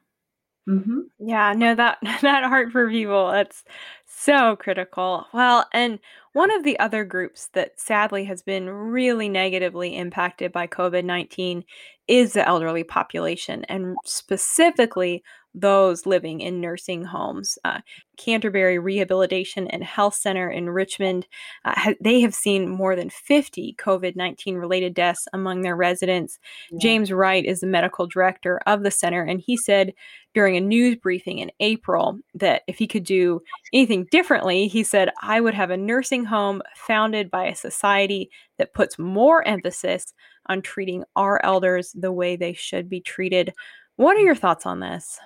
Mm-hmm. 0.68 1.00
Yeah, 1.20 1.54
no, 1.54 1.76
that 1.76 1.98
that 2.22 2.44
heart 2.44 2.72
for 2.72 2.90
people, 2.90 3.32
that's 3.32 3.64
so 4.06 4.58
critical. 4.58 5.26
Well, 5.34 5.66
and 5.72 6.00
one 6.34 6.52
of 6.52 6.64
the 6.64 6.78
other 6.80 7.06
groups 7.06 7.48
that 7.54 7.80
sadly 7.80 8.26
has 8.26 8.42
been 8.42 8.70
really 8.70 9.30
negatively 9.30 9.96
impacted 9.96 10.52
by 10.52 10.68
COVID 10.68 11.06
19 11.06 11.64
is 12.08 12.34
the 12.34 12.46
elderly 12.46 12.84
population, 12.84 13.64
and 13.66 13.96
specifically 14.06 15.24
those 15.60 16.06
living 16.06 16.42
in 16.42 16.62
nursing 16.62 17.04
homes. 17.04 17.58
Uh, 17.64 17.82
Canterbury 18.18 18.80
Rehabilitation 18.80 19.68
and 19.68 19.84
Health 19.84 20.16
Center 20.16 20.50
in 20.50 20.70
Richmond, 20.70 21.28
uh, 21.66 21.74
ha- 21.76 21.94
they 22.02 22.22
have 22.22 22.34
seen 22.34 22.70
more 22.70 22.96
than 22.96 23.10
50 23.10 23.76
COVID 23.80 24.16
19 24.16 24.56
related 24.56 24.94
deaths 24.94 25.28
among 25.34 25.62
their 25.62 25.76
residents. 25.76 26.40
Yeah. 26.72 26.80
James 26.82 27.12
Wright 27.12 27.46
is 27.46 27.60
the 27.60 27.68
medical 27.68 28.08
director 28.08 28.60
of 28.66 28.84
the 28.84 28.92
center, 28.92 29.24
and 29.24 29.40
he 29.40 29.58
said 29.58 29.94
during 30.34 30.56
a 30.56 30.62
news 30.62 30.96
briefing 30.96 31.40
in 31.40 31.52
April 31.60 32.20
that 32.36 32.62
if 32.68 32.78
he 32.78 32.88
could 32.88 33.04
do 33.04 33.42
anything 33.74 34.06
differently, 34.12 34.68
he 34.68 34.84
said, 34.84 35.10
I 35.22 35.42
would 35.42 35.56
have 35.56 35.72
a 35.72 35.78
nursing 35.78 36.26
home 36.26 36.62
founded 36.76 37.32
by 37.32 37.46
a 37.46 37.56
society 37.56 38.30
that 38.58 38.74
puts 38.74 39.00
more 39.00 39.48
emphasis 39.48 40.14
on 40.48 40.62
treating 40.62 41.04
our 41.16 41.44
elders 41.44 41.92
the 41.94 42.12
way 42.12 42.36
they 42.36 42.54
should 42.54 42.90
be 42.90 43.02
treated. 43.02 43.54
What 43.96 44.16
are 44.16 44.22
your 44.22 44.36
thoughts 44.36 44.66
on 44.66 44.80
this? 44.80 45.20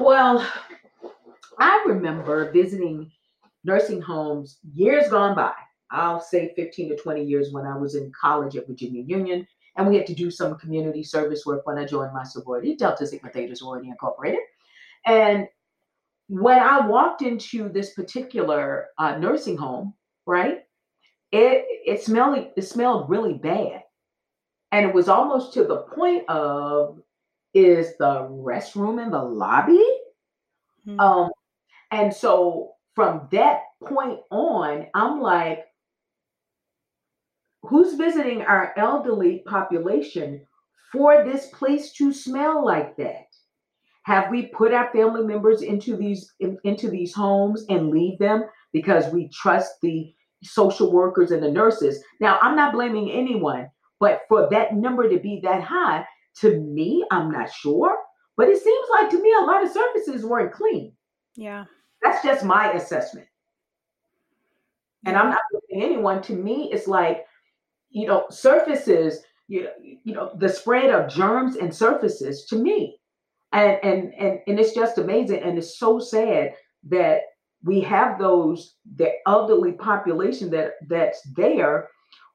Well, 0.00 0.46
I 1.58 1.84
remember 1.86 2.50
visiting 2.50 3.10
nursing 3.64 4.00
homes 4.00 4.58
years 4.74 5.08
gone 5.08 5.34
by. 5.34 5.52
I'll 5.90 6.20
say 6.20 6.52
15 6.56 6.90
to 6.90 6.96
20 6.96 7.24
years 7.24 7.52
when 7.52 7.66
I 7.66 7.76
was 7.76 7.94
in 7.94 8.12
college 8.20 8.56
at 8.56 8.66
Virginia 8.66 9.02
Union. 9.02 9.46
And 9.76 9.86
we 9.86 9.96
had 9.96 10.06
to 10.06 10.14
do 10.14 10.30
some 10.30 10.58
community 10.58 11.04
service 11.04 11.44
work 11.44 11.66
when 11.66 11.78
I 11.78 11.84
joined 11.84 12.12
my 12.12 12.24
sorority, 12.24 12.76
Delta 12.76 13.06
Sigma 13.06 13.30
Theta 13.30 13.54
Sorority 13.54 13.88
Incorporated. 13.88 14.40
And 15.04 15.46
when 16.28 16.58
I 16.58 16.86
walked 16.86 17.22
into 17.22 17.68
this 17.68 17.92
particular 17.94 18.88
uh, 18.98 19.18
nursing 19.18 19.56
home, 19.56 19.94
right, 20.26 20.64
it 21.30 21.64
it 21.86 22.02
smelled 22.02 22.48
it 22.56 22.62
smelled 22.62 23.10
really 23.10 23.34
bad, 23.34 23.82
and 24.72 24.86
it 24.86 24.94
was 24.94 25.08
almost 25.08 25.52
to 25.54 25.64
the 25.64 25.82
point 25.94 26.28
of 26.28 27.00
is 27.56 27.96
the 27.98 28.28
restroom 28.30 29.02
in 29.02 29.10
the 29.10 29.22
lobby. 29.22 29.82
Mm-hmm. 30.86 31.00
Um, 31.00 31.30
and 31.90 32.12
so 32.14 32.72
from 32.94 33.28
that 33.32 33.60
point 33.82 34.20
on, 34.30 34.86
I'm 34.94 35.20
like, 35.22 35.64
who's 37.62 37.94
visiting 37.94 38.42
our 38.42 38.74
elderly 38.76 39.42
population 39.46 40.46
for 40.92 41.24
this 41.24 41.46
place 41.46 41.92
to 41.94 42.12
smell 42.12 42.62
like 42.64 42.94
that? 42.98 43.24
Have 44.02 44.30
we 44.30 44.48
put 44.48 44.72
our 44.72 44.92
family 44.92 45.24
members 45.24 45.62
into 45.62 45.96
these 45.96 46.32
in, 46.38 46.58
into 46.62 46.90
these 46.90 47.12
homes 47.12 47.64
and 47.70 47.90
leave 47.90 48.18
them 48.18 48.44
because 48.72 49.12
we 49.12 49.28
trust 49.30 49.72
the 49.82 50.14
social 50.42 50.92
workers 50.92 51.30
and 51.30 51.42
the 51.42 51.50
nurses? 51.50 52.02
Now, 52.20 52.38
I'm 52.40 52.54
not 52.54 52.74
blaming 52.74 53.10
anyone, 53.10 53.68
but 53.98 54.20
for 54.28 54.48
that 54.50 54.74
number 54.74 55.08
to 55.08 55.18
be 55.18 55.40
that 55.42 55.62
high, 55.62 56.04
to 56.40 56.60
me, 56.60 57.04
I'm 57.10 57.30
not 57.30 57.52
sure, 57.52 57.96
but 58.36 58.48
it 58.48 58.62
seems 58.62 58.88
like 58.90 59.10
to 59.10 59.22
me 59.22 59.32
a 59.38 59.44
lot 59.44 59.64
of 59.64 59.72
surfaces 59.72 60.24
weren't 60.24 60.52
clean. 60.52 60.92
Yeah. 61.34 61.64
That's 62.02 62.22
just 62.22 62.44
my 62.44 62.72
assessment. 62.72 63.26
And 65.06 65.16
I'm 65.16 65.30
not 65.30 65.40
looking 65.52 65.82
anyone. 65.82 66.20
To 66.22 66.34
me, 66.34 66.70
it's 66.72 66.88
like, 66.88 67.24
you 67.90 68.06
know, 68.06 68.26
surfaces, 68.30 69.20
you, 69.48 69.68
you 69.80 70.14
know, 70.14 70.32
the 70.36 70.48
spread 70.48 70.90
of 70.90 71.08
germs 71.08 71.56
and 71.56 71.74
surfaces 71.74 72.44
to 72.46 72.56
me. 72.56 72.98
And 73.52 73.78
and 73.84 74.14
and 74.14 74.40
and 74.46 74.60
it's 74.60 74.74
just 74.74 74.98
amazing. 74.98 75.42
And 75.42 75.56
it's 75.56 75.78
so 75.78 76.00
sad 76.00 76.54
that 76.88 77.20
we 77.62 77.80
have 77.80 78.18
those 78.18 78.74
the 78.96 79.12
elderly 79.26 79.72
population 79.72 80.50
that 80.50 80.72
that's 80.88 81.22
there 81.36 81.88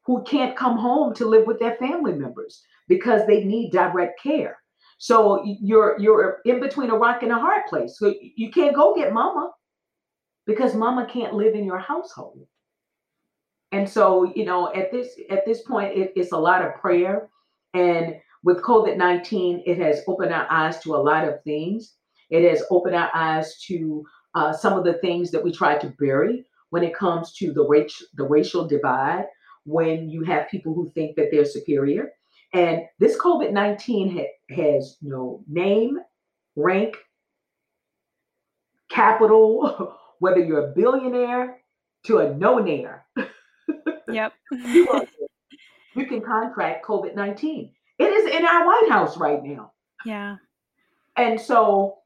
who 0.05 0.23
can't 0.23 0.57
come 0.57 0.77
home 0.77 1.13
to 1.15 1.25
live 1.25 1.45
with 1.47 1.59
their 1.59 1.75
family 1.75 2.13
members 2.13 2.63
because 2.87 3.25
they 3.27 3.43
need 3.43 3.71
direct 3.71 4.21
care. 4.21 4.57
So 4.97 5.43
you're 5.45 5.99
you're 5.99 6.39
in 6.45 6.59
between 6.59 6.89
a 6.89 6.95
rock 6.95 7.23
and 7.23 7.31
a 7.31 7.39
hard 7.39 7.63
place. 7.67 7.97
So 7.97 8.13
you 8.35 8.51
can't 8.51 8.75
go 8.75 8.95
get 8.95 9.13
mama 9.13 9.51
because 10.45 10.75
mama 10.75 11.07
can't 11.11 11.33
live 11.33 11.55
in 11.55 11.65
your 11.65 11.79
household. 11.79 12.39
And 13.71 13.89
so, 13.89 14.31
you 14.35 14.45
know, 14.45 14.73
at 14.73 14.91
this 14.91 15.15
at 15.29 15.45
this 15.45 15.61
point, 15.61 15.97
it, 15.97 16.13
it's 16.15 16.33
a 16.33 16.37
lot 16.37 16.61
of 16.61 16.75
prayer. 16.75 17.29
And 17.73 18.15
with 18.43 18.61
COVID 18.61 18.97
19, 18.97 19.63
it 19.65 19.77
has 19.77 20.01
opened 20.07 20.33
our 20.33 20.45
eyes 20.51 20.79
to 20.81 20.95
a 20.95 20.97
lot 20.97 21.27
of 21.27 21.41
things. 21.43 21.95
It 22.29 22.49
has 22.49 22.63
opened 22.69 22.95
our 22.95 23.09
eyes 23.13 23.57
to 23.67 24.05
uh, 24.35 24.53
some 24.53 24.77
of 24.77 24.83
the 24.83 24.93
things 24.95 25.31
that 25.31 25.43
we 25.43 25.51
tried 25.51 25.81
to 25.81 25.93
bury 25.99 26.45
when 26.69 26.83
it 26.83 26.95
comes 26.95 27.33
to 27.33 27.53
the 27.53 27.65
racial 27.65 28.07
the 28.15 28.25
racial 28.25 28.67
divide. 28.67 29.25
When 29.65 30.09
you 30.09 30.23
have 30.23 30.49
people 30.49 30.73
who 30.73 30.91
think 30.95 31.15
that 31.15 31.29
they're 31.31 31.45
superior, 31.45 32.11
and 32.53 32.81
this 32.99 33.17
COVID 33.17 33.51
19 33.51 34.17
ha- 34.17 34.55
has 34.55 34.97
no 35.01 35.43
name, 35.47 35.99
rank, 36.55 36.97
capital, 38.89 39.97
whether 40.19 40.39
you're 40.39 40.69
a 40.69 40.73
billionaire 40.73 41.61
to 42.05 42.19
a 42.19 42.33
no 42.35 42.59
nair. 42.59 43.05
Yep. 44.07 44.33
you, 44.51 45.07
you 45.95 46.05
can 46.05 46.21
contract 46.21 46.85
COVID 46.85 47.15
19. 47.15 47.71
It 47.97 48.03
is 48.03 48.35
in 48.35 48.45
our 48.45 48.65
White 48.65 48.89
House 48.89 49.15
right 49.15 49.41
now. 49.41 49.71
Yeah. 50.05 50.35
And 51.15 51.39
so 51.39 51.99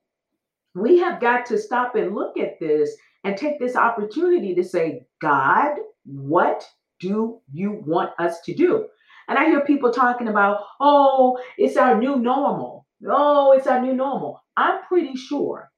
we 0.76 1.00
have 1.00 1.20
got 1.20 1.48
to 1.48 1.58
stop 1.58 1.96
and 1.96 2.13
look 2.13 2.38
at 2.38 2.60
this 2.60 2.96
and 3.24 3.36
take 3.36 3.60
this 3.60 3.76
opportunity 3.76 4.54
to 4.54 4.63
say, 4.63 5.08
God, 5.20 5.78
what 6.06 6.68
do 6.99 7.41
you 7.51 7.84
want 7.86 8.12
us 8.19 8.41
to 8.41 8.53
do? 8.53 8.88
And 9.27 9.38
I 9.38 9.45
hear 9.45 9.62
people 9.62 9.91
talking 9.91 10.27
about, 10.27 10.62
oh, 10.79 11.38
it's 11.58 11.77
our 11.77 11.97
new 11.97 12.17
normal. 12.17 12.86
Oh, 13.08 13.53
it's 13.53 13.67
our 13.67 13.81
new 13.81 13.93
normal. 13.93 14.41
I'm 14.58 14.84
pretty 14.84 15.15
sure 15.15 15.71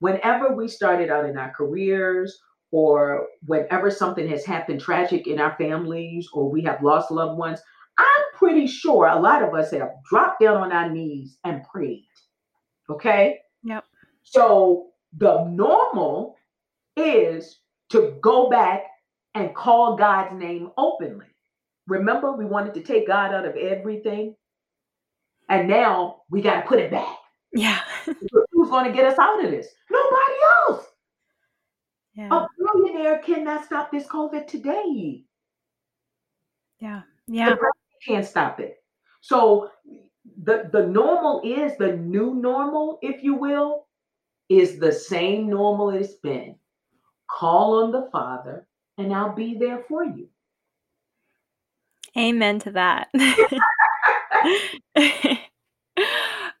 whenever 0.00 0.54
we 0.54 0.68
started 0.68 1.10
out 1.10 1.28
in 1.28 1.36
our 1.36 1.50
careers 1.50 2.38
or 2.70 3.26
whenever 3.46 3.90
something 3.90 4.28
has 4.28 4.44
happened 4.44 4.80
tragic 4.80 5.26
in 5.26 5.40
our 5.40 5.56
families 5.56 6.28
or 6.32 6.50
we 6.50 6.62
have 6.62 6.82
lost 6.82 7.10
loved 7.10 7.38
ones, 7.38 7.60
I'm 7.98 8.24
pretty 8.34 8.66
sure 8.66 9.06
a 9.06 9.18
lot 9.18 9.42
of 9.42 9.54
us 9.54 9.70
have 9.72 9.90
dropped 10.08 10.40
down 10.40 10.58
on 10.58 10.72
our 10.72 10.90
knees 10.90 11.38
and 11.44 11.64
prayed. 11.64 12.04
Okay? 12.90 13.38
Yep. 13.64 13.84
So 14.22 14.88
the 15.16 15.44
normal 15.44 16.36
is 16.96 17.60
to 17.90 18.18
go 18.20 18.50
back 18.50 18.82
and 19.34 19.54
call 19.54 19.96
God's 19.96 20.34
name 20.38 20.70
openly. 20.76 21.26
Remember, 21.86 22.32
we 22.32 22.44
wanted 22.44 22.74
to 22.74 22.82
take 22.82 23.06
God 23.06 23.32
out 23.32 23.46
of 23.46 23.56
everything. 23.56 24.34
And 25.48 25.68
now 25.68 26.22
we 26.30 26.42
got 26.42 26.62
to 26.62 26.68
put 26.68 26.78
it 26.78 26.90
back. 26.90 27.16
Yeah. 27.52 27.80
Who's 28.04 28.68
going 28.68 28.84
to 28.84 28.92
get 28.92 29.06
us 29.06 29.18
out 29.18 29.42
of 29.42 29.50
this? 29.50 29.68
Nobody 29.90 30.34
else. 30.68 30.84
Yeah. 32.14 32.28
A 32.30 32.48
billionaire 32.58 33.18
cannot 33.18 33.64
stop 33.64 33.90
this 33.90 34.06
COVID 34.06 34.46
today. 34.46 35.24
Yeah. 36.80 37.02
Yeah. 37.26 37.54
can't 38.06 38.26
stop 38.26 38.60
it. 38.60 38.76
So 39.20 39.70
the 40.42 40.68
the 40.72 40.86
normal 40.86 41.40
is 41.44 41.76
the 41.78 41.96
new 41.96 42.34
normal, 42.34 42.98
if 43.02 43.22
you 43.22 43.34
will, 43.34 43.86
is 44.48 44.78
the 44.78 44.92
same 44.92 45.48
normal 45.48 45.90
it's 45.90 46.14
been. 46.14 46.56
Call 47.30 47.84
on 47.84 47.92
the 47.92 48.08
Father, 48.10 48.66
and 48.98 49.14
I'll 49.14 49.34
be 49.34 49.54
there 49.54 49.84
for 49.88 50.04
you. 50.04 50.28
Amen 52.16 52.58
to 52.60 52.72
that. 52.72 53.08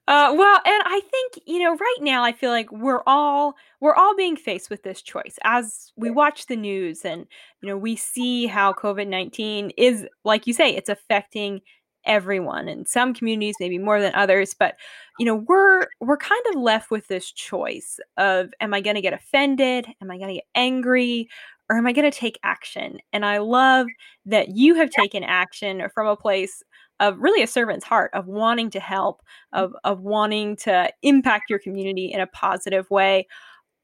Uh, 0.08 0.32
well, 0.34 0.58
and 0.64 0.82
I 0.86 1.02
think 1.10 1.40
you 1.46 1.58
know, 1.58 1.76
right 1.76 1.98
now, 2.00 2.24
I 2.24 2.32
feel 2.32 2.50
like 2.50 2.72
we're 2.72 3.02
all 3.06 3.54
we're 3.80 3.94
all 3.94 4.16
being 4.16 4.36
faced 4.36 4.70
with 4.70 4.82
this 4.82 5.02
choice 5.02 5.38
as 5.44 5.92
we 5.96 6.10
watch 6.10 6.46
the 6.46 6.56
news, 6.56 7.04
and 7.04 7.26
you 7.60 7.68
know, 7.68 7.76
we 7.76 7.94
see 7.94 8.46
how 8.46 8.72
COVID 8.72 9.06
nineteen 9.06 9.70
is, 9.76 10.06
like 10.24 10.46
you 10.46 10.54
say, 10.54 10.74
it's 10.74 10.88
affecting 10.88 11.60
everyone, 12.06 12.68
and 12.68 12.88
some 12.88 13.12
communities 13.12 13.56
maybe 13.60 13.76
more 13.76 14.00
than 14.00 14.14
others. 14.14 14.54
But 14.58 14.76
you 15.18 15.26
know, 15.26 15.44
we're 15.46 15.88
we're 16.00 16.16
kind 16.16 16.42
of 16.48 16.54
left 16.58 16.90
with 16.90 17.06
this 17.08 17.30
choice 17.30 18.00
of, 18.16 18.48
am 18.60 18.72
I 18.72 18.80
going 18.80 18.96
to 18.96 19.02
get 19.02 19.12
offended? 19.12 19.88
Am 20.00 20.10
I 20.10 20.16
going 20.16 20.28
to 20.28 20.34
get 20.36 20.46
angry? 20.54 21.28
Or 21.70 21.76
am 21.76 21.86
I 21.86 21.92
going 21.92 22.10
to 22.10 22.18
take 22.18 22.38
action? 22.42 22.98
And 23.12 23.26
I 23.26 23.38
love 23.38 23.86
that 24.26 24.50
you 24.56 24.74
have 24.76 24.90
taken 24.90 25.22
action 25.22 25.82
from 25.94 26.06
a 26.06 26.16
place 26.16 26.62
of 27.00 27.18
really 27.18 27.42
a 27.42 27.46
servant's 27.46 27.84
heart 27.84 28.10
of 28.14 28.26
wanting 28.26 28.70
to 28.70 28.80
help 28.80 29.22
of 29.52 29.74
of 29.84 30.00
wanting 30.00 30.56
to 30.56 30.90
impact 31.02 31.50
your 31.50 31.58
community 31.60 32.06
in 32.12 32.20
a 32.20 32.26
positive 32.28 32.90
way 32.90 33.26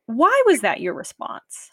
why 0.07 0.43
was 0.47 0.61
that 0.61 0.81
your 0.81 0.95
response 0.95 1.71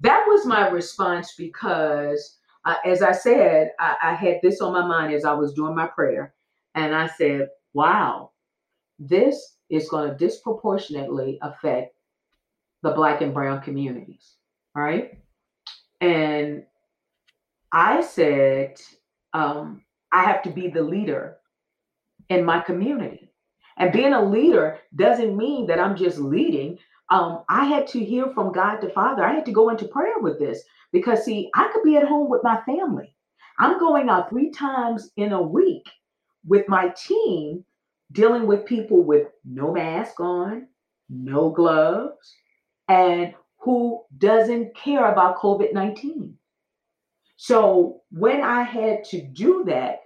That 0.00 0.24
was 0.28 0.46
my 0.46 0.68
response 0.68 1.34
because, 1.36 2.36
uh, 2.64 2.76
as 2.84 3.02
I 3.02 3.12
said, 3.12 3.72
I, 3.80 3.96
I 4.02 4.14
had 4.14 4.36
this 4.42 4.60
on 4.60 4.72
my 4.72 4.86
mind 4.86 5.12
as 5.14 5.24
I 5.24 5.32
was 5.32 5.54
doing 5.54 5.74
my 5.74 5.86
prayer. 5.86 6.34
And 6.74 6.94
I 6.94 7.08
said, 7.08 7.48
wow, 7.74 8.30
this 8.98 9.56
is 9.70 9.88
going 9.88 10.10
to 10.10 10.16
disproportionately 10.16 11.38
affect 11.42 11.96
the 12.82 12.92
Black 12.92 13.22
and 13.22 13.34
Brown 13.34 13.60
communities. 13.60 14.36
Right. 14.74 15.18
And 16.00 16.64
I 17.72 18.02
said, 18.02 18.80
um, 19.32 19.82
I 20.12 20.24
have 20.24 20.42
to 20.42 20.50
be 20.50 20.68
the 20.68 20.82
leader 20.82 21.36
in 22.28 22.44
my 22.44 22.60
community. 22.60 23.32
And 23.76 23.92
being 23.92 24.12
a 24.12 24.22
leader 24.22 24.78
doesn't 24.96 25.36
mean 25.36 25.66
that 25.66 25.80
I'm 25.80 25.96
just 25.96 26.18
leading. 26.18 26.78
Um, 27.10 27.44
I 27.48 27.64
had 27.64 27.86
to 27.88 28.04
hear 28.04 28.30
from 28.34 28.52
God 28.52 28.80
the 28.80 28.90
Father. 28.90 29.24
I 29.24 29.34
had 29.34 29.46
to 29.46 29.52
go 29.52 29.70
into 29.70 29.86
prayer 29.88 30.18
with 30.20 30.38
this 30.38 30.62
because, 30.92 31.24
see, 31.24 31.50
I 31.54 31.70
could 31.72 31.82
be 31.82 31.96
at 31.96 32.08
home 32.08 32.28
with 32.28 32.42
my 32.42 32.60
family. 32.62 33.14
I'm 33.58 33.78
going 33.78 34.08
out 34.08 34.30
three 34.30 34.50
times 34.50 35.10
in 35.16 35.32
a 35.32 35.42
week 35.42 35.88
with 36.46 36.68
my 36.68 36.90
team, 36.90 37.64
dealing 38.12 38.46
with 38.46 38.66
people 38.66 39.02
with 39.02 39.28
no 39.44 39.72
mask 39.72 40.20
on, 40.20 40.68
no 41.08 41.50
gloves, 41.50 42.34
and 42.88 43.34
who 43.58 44.02
doesn't 44.16 44.74
care 44.76 45.12
about 45.12 45.38
COVID 45.38 45.72
19. 45.72 46.34
So 47.36 48.00
when 48.10 48.42
I 48.42 48.62
had 48.62 49.04
to 49.04 49.22
do 49.22 49.64
that, 49.66 50.00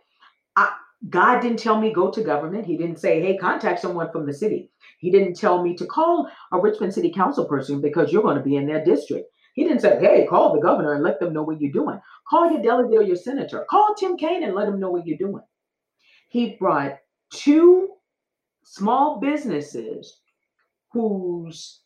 I, 0.56 0.72
God 1.08 1.40
didn't 1.40 1.58
tell 1.58 1.80
me 1.80 1.92
go 1.92 2.10
to 2.10 2.22
government. 2.22 2.66
He 2.66 2.76
didn't 2.76 2.98
say, 2.98 3.20
hey, 3.20 3.36
contact 3.36 3.80
someone 3.80 4.10
from 4.12 4.26
the 4.26 4.34
city. 4.34 4.70
He 4.98 5.10
didn't 5.10 5.34
tell 5.34 5.62
me 5.62 5.74
to 5.76 5.86
call 5.86 6.28
a 6.52 6.60
Richmond 6.60 6.94
City 6.94 7.10
Council 7.10 7.46
person 7.46 7.80
because 7.80 8.12
you're 8.12 8.22
going 8.22 8.36
to 8.36 8.42
be 8.42 8.56
in 8.56 8.66
their 8.66 8.84
district. 8.84 9.28
He 9.54 9.64
didn't 9.64 9.80
say, 9.80 9.98
hey, 10.00 10.26
call 10.28 10.54
the 10.54 10.60
governor 10.60 10.94
and 10.94 11.02
let 11.02 11.20
them 11.20 11.32
know 11.32 11.42
what 11.42 11.60
you're 11.60 11.72
doing. 11.72 12.00
Call 12.28 12.50
your 12.50 12.62
delegate 12.62 12.98
or 12.98 13.02
your 13.02 13.16
senator. 13.16 13.66
Call 13.68 13.94
Tim 13.94 14.16
Kaine 14.16 14.44
and 14.44 14.54
let 14.54 14.68
him 14.68 14.80
know 14.80 14.90
what 14.90 15.06
you're 15.06 15.18
doing. 15.18 15.42
He 16.28 16.56
brought 16.58 16.98
two 17.30 17.90
small 18.64 19.20
businesses 19.20 20.20
whose 20.92 21.80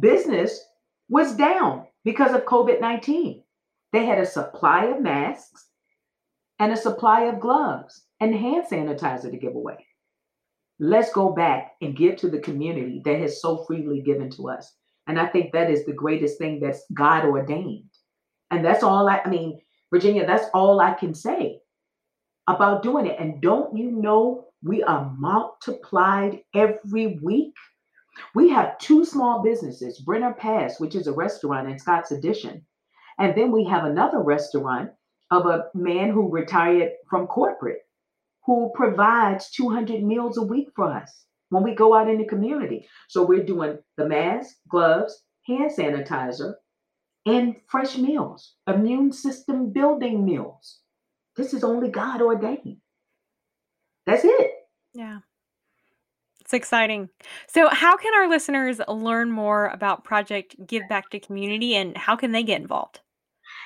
business 0.00 0.64
was 1.08 1.34
down 1.36 1.86
because 2.04 2.34
of 2.34 2.44
COVID 2.44 2.80
19. 2.80 3.42
They 3.92 4.06
had 4.06 4.18
a 4.18 4.26
supply 4.26 4.86
of 4.86 5.02
masks 5.02 5.66
and 6.58 6.72
a 6.72 6.76
supply 6.76 7.22
of 7.22 7.40
gloves 7.40 8.02
and 8.20 8.34
hand 8.34 8.64
sanitizer 8.70 9.30
to 9.30 9.36
give 9.36 9.54
away. 9.54 9.86
Let's 10.78 11.12
go 11.12 11.32
back 11.32 11.72
and 11.80 11.96
give 11.96 12.16
to 12.16 12.28
the 12.28 12.40
community 12.40 13.02
that 13.04 13.18
has 13.18 13.40
so 13.40 13.64
freely 13.64 14.00
given 14.00 14.30
to 14.30 14.48
us. 14.48 14.74
And 15.06 15.18
I 15.18 15.26
think 15.26 15.52
that 15.52 15.70
is 15.70 15.84
the 15.84 15.92
greatest 15.92 16.38
thing 16.38 16.60
that's 16.60 16.84
God 16.94 17.24
ordained. 17.24 17.90
And 18.50 18.64
that's 18.64 18.82
all 18.82 19.08
I, 19.08 19.20
I 19.24 19.28
mean, 19.28 19.60
Virginia, 19.92 20.26
that's 20.26 20.48
all 20.54 20.80
I 20.80 20.94
can 20.94 21.14
say 21.14 21.60
about 22.48 22.82
doing 22.82 23.06
it. 23.06 23.18
And 23.18 23.40
don't 23.40 23.76
you 23.76 23.90
know 23.90 24.46
we 24.62 24.82
are 24.82 25.12
multiplied 25.18 26.40
every 26.54 27.18
week? 27.22 27.54
We 28.34 28.50
have 28.50 28.78
two 28.78 29.04
small 29.04 29.42
businesses, 29.42 30.00
Brenner 30.00 30.34
Pass, 30.34 30.80
which 30.80 30.94
is 30.94 31.06
a 31.06 31.12
restaurant 31.12 31.68
in 31.68 31.78
Scott's 31.78 32.12
Addition. 32.12 32.64
And 33.18 33.34
then 33.36 33.52
we 33.52 33.64
have 33.64 33.84
another 33.84 34.20
restaurant 34.22 34.90
of 35.30 35.46
a 35.46 35.66
man 35.74 36.10
who 36.10 36.30
retired 36.30 36.92
from 37.08 37.26
corporate 37.26 37.80
who 38.44 38.72
provides 38.74 39.50
200 39.50 40.02
meals 40.02 40.36
a 40.36 40.42
week 40.42 40.68
for 40.74 40.92
us 40.92 41.24
when 41.50 41.62
we 41.62 41.74
go 41.74 41.94
out 41.94 42.08
in 42.08 42.18
the 42.18 42.24
community. 42.26 42.88
So 43.08 43.24
we're 43.24 43.44
doing 43.44 43.78
the 43.96 44.06
mask, 44.06 44.56
gloves, 44.68 45.22
hand 45.46 45.70
sanitizer, 45.70 46.54
and 47.24 47.56
fresh 47.68 47.96
meals, 47.96 48.54
immune 48.66 49.12
system 49.12 49.72
building 49.72 50.24
meals. 50.24 50.80
This 51.36 51.54
is 51.54 51.62
only 51.62 51.88
God 51.88 52.20
ordained. 52.20 52.78
That's 54.06 54.24
it. 54.24 54.50
yeah 54.94 55.20
it's 56.52 56.58
exciting 56.58 57.08
so 57.48 57.68
how 57.68 57.96
can 57.96 58.12
our 58.14 58.28
listeners 58.28 58.80
learn 58.88 59.30
more 59.30 59.68
about 59.68 60.04
project 60.04 60.54
give 60.66 60.86
back 60.88 61.10
to 61.10 61.18
community 61.18 61.74
and 61.74 61.96
how 61.96 62.14
can 62.14 62.32
they 62.32 62.42
get 62.42 62.60
involved 62.60 63.00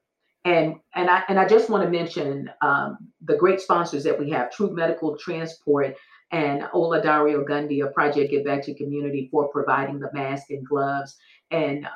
And 0.45 0.77
and 0.95 1.09
I 1.09 1.23
and 1.29 1.39
I 1.39 1.47
just 1.47 1.71
want 1.71 1.85
to 1.85 1.91
mention 1.91 2.51
um, 2.61 2.99
the 3.23 3.37
great 3.37 3.61
sponsors 3.61 4.03
that 4.05 4.19
we 4.19 4.31
have: 4.31 4.51
True 4.51 4.75
Medical 4.75 5.17
Transport 5.17 5.97
and 6.33 6.65
Ola 6.73 7.01
Dario 7.03 7.45
Gundy 7.45 7.87
of 7.87 7.95
Project 7.95 8.31
Give 8.31 8.45
Back 8.45 8.65
to 8.65 8.75
Community 8.75 9.29
for 9.31 9.49
providing 9.49 10.01
the 10.01 10.11
mask 10.13 10.51
and 10.51 10.67
gloves. 10.67 11.17
And 11.51 11.87
uh, 11.87 11.91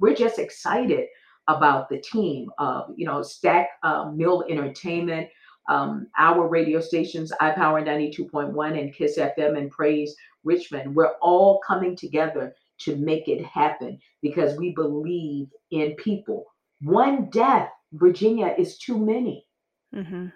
we're 0.00 0.14
just 0.14 0.38
excited 0.38 1.06
about 1.46 1.88
the 1.90 2.00
team 2.00 2.50
of 2.58 2.90
you 2.96 3.06
know 3.06 3.22
Stack 3.22 3.68
uh, 3.84 4.10
Mill 4.10 4.44
Entertainment, 4.48 5.28
um, 5.68 6.08
our 6.18 6.48
radio 6.48 6.80
stations, 6.80 7.32
iPower 7.40 7.84
92.1 7.84 8.80
and 8.80 8.92
Kiss 8.92 9.18
FM 9.18 9.56
and 9.58 9.70
Praise 9.70 10.16
Richmond. 10.42 10.94
We're 10.96 11.14
all 11.20 11.60
coming 11.64 11.94
together 11.94 12.54
to 12.80 12.96
make 12.96 13.28
it 13.28 13.44
happen 13.44 13.98
because 14.22 14.56
we 14.56 14.72
believe 14.72 15.48
in 15.70 15.94
people. 15.96 16.44
One 16.82 17.30
death, 17.30 17.70
Virginia, 17.92 18.54
is 18.58 18.78
too 18.78 18.98
many. 18.98 19.46
Mm-hmm. 19.94 20.26